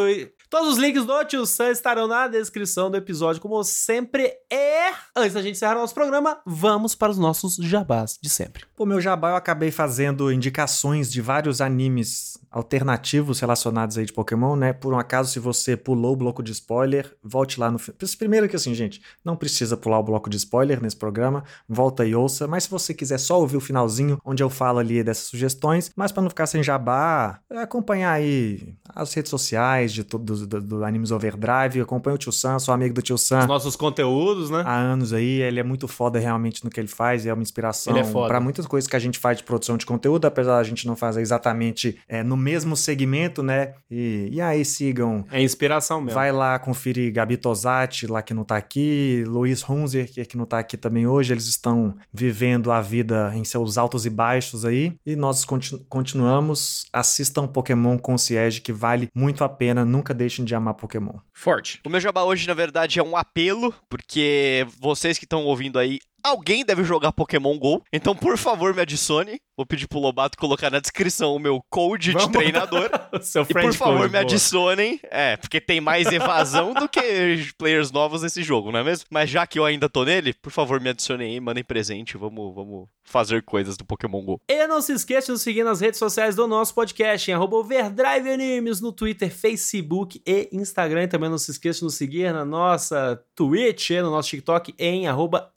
[0.49, 4.33] Todos os links do Tio Sam estarão na descrição do episódio, como sempre.
[4.51, 8.65] E antes da gente encerrar nosso programa, vamos para os nossos jabás de sempre.
[8.75, 14.55] Pô, meu jabá eu acabei fazendo indicações de vários animes alternativos relacionados aí de Pokémon,
[14.55, 14.73] né?
[14.73, 17.79] Por um acaso, se você pulou o bloco de spoiler, volte lá no...
[18.17, 22.15] Primeiro que assim, gente, não precisa pular o bloco de spoiler nesse programa, volta e
[22.15, 25.91] ouça, mas se você quiser só ouvir o finalzinho, onde eu falo ali dessas sugestões,
[25.95, 30.61] mas para não ficar sem jabá, acompanhar aí as redes sociais de tudo do, do,
[30.61, 34.49] do Animes Overdrive, acompanha o Tio Sam, sou amigo do Tio Sam Os nossos conteúdos,
[34.49, 34.63] né?
[34.65, 35.41] há anos aí.
[35.41, 38.65] Ele é muito foda realmente no que ele faz, é uma inspiração é para muitas
[38.65, 41.97] coisas que a gente faz de produção de conteúdo, apesar da gente não fazer exatamente
[42.07, 43.73] é, no mesmo segmento, né?
[43.91, 45.25] E, e aí sigam.
[45.31, 46.15] É inspiração mesmo.
[46.15, 50.45] Vai lá conferir Gabi Tosati, lá que não tá aqui, Luiz Hunzer, que, que não
[50.45, 51.33] tá aqui também hoje.
[51.33, 54.93] Eles estão vivendo a vida em seus altos e baixos aí.
[55.05, 56.85] E nós continu- continuamos.
[56.93, 59.83] Assistam Pokémon Concierge, que vale muito a pena.
[59.85, 61.13] Nunca deixem de amar Pokémon.
[61.33, 61.79] Forte.
[61.85, 65.99] O meu jabá hoje, na verdade, é um apelo, porque vocês que estão ouvindo aí,
[66.23, 67.81] alguém deve jogar Pokémon GO.
[67.91, 69.39] Então, por favor, me adicione.
[69.57, 72.89] Vou pedir pro Lobato colocar na descrição o meu code Vamos de treinador.
[73.21, 74.21] Seu E por favor, code, me boa.
[74.21, 74.99] adicionem.
[75.11, 79.05] É, porque tem mais evasão do que players novos nesse jogo, não é mesmo?
[79.11, 82.15] Mas já que eu ainda tô nele, por favor, me adicionem aí, mandem presente.
[82.15, 84.39] Vamos, vamos fazer coisas do Pokémon GO.
[84.47, 88.31] E não se esqueça de nos seguir nas redes sociais do nosso podcast, em Overdrive
[88.31, 91.03] Animes, no Twitter, Facebook e Instagram.
[91.03, 95.07] E também não se esqueça de nos seguir na nossa Twitch no nosso TikTok em
[95.07, 95.51] arroba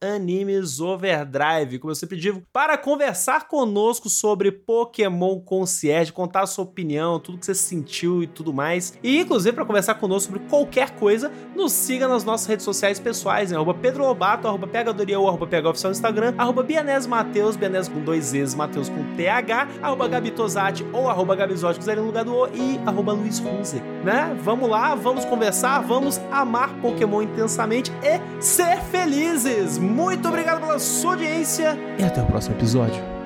[0.53, 1.79] Animes Overdrive.
[1.79, 7.39] Como eu sempre digo, para conversar conosco sobre Pokémon Concierge, contar a sua opinião, tudo
[7.39, 8.99] que você sentiu e tudo mais.
[9.03, 13.51] E inclusive para conversar conosco sobre qualquer coisa, nos siga nas nossas redes sociais pessoais,
[13.51, 17.91] em arroba Pedro Lobato, arroba PHDoriel, arroba PH Oficial no Instagram, arroba Bianese Mateus, Bianese
[17.91, 22.25] com dois Z's, Mateus com TH, arroba Gabi Tosati ou arroba Gabizotti, zero no lugar
[22.25, 24.37] do O, e arroba Luiz Hunze, né?
[24.43, 29.79] Vamos lá, vamos conversar, vamos amar Pokémon intensamente e ser felizes!
[29.79, 33.22] Muito obrigado pela sua audiência e até o próximo episódio.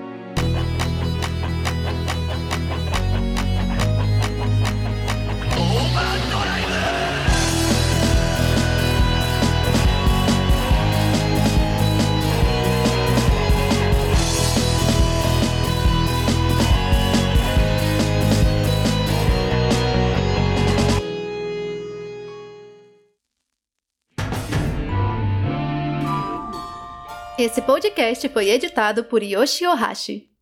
[27.38, 30.35] Esse podcast foi editado por Yoshi Ohashi.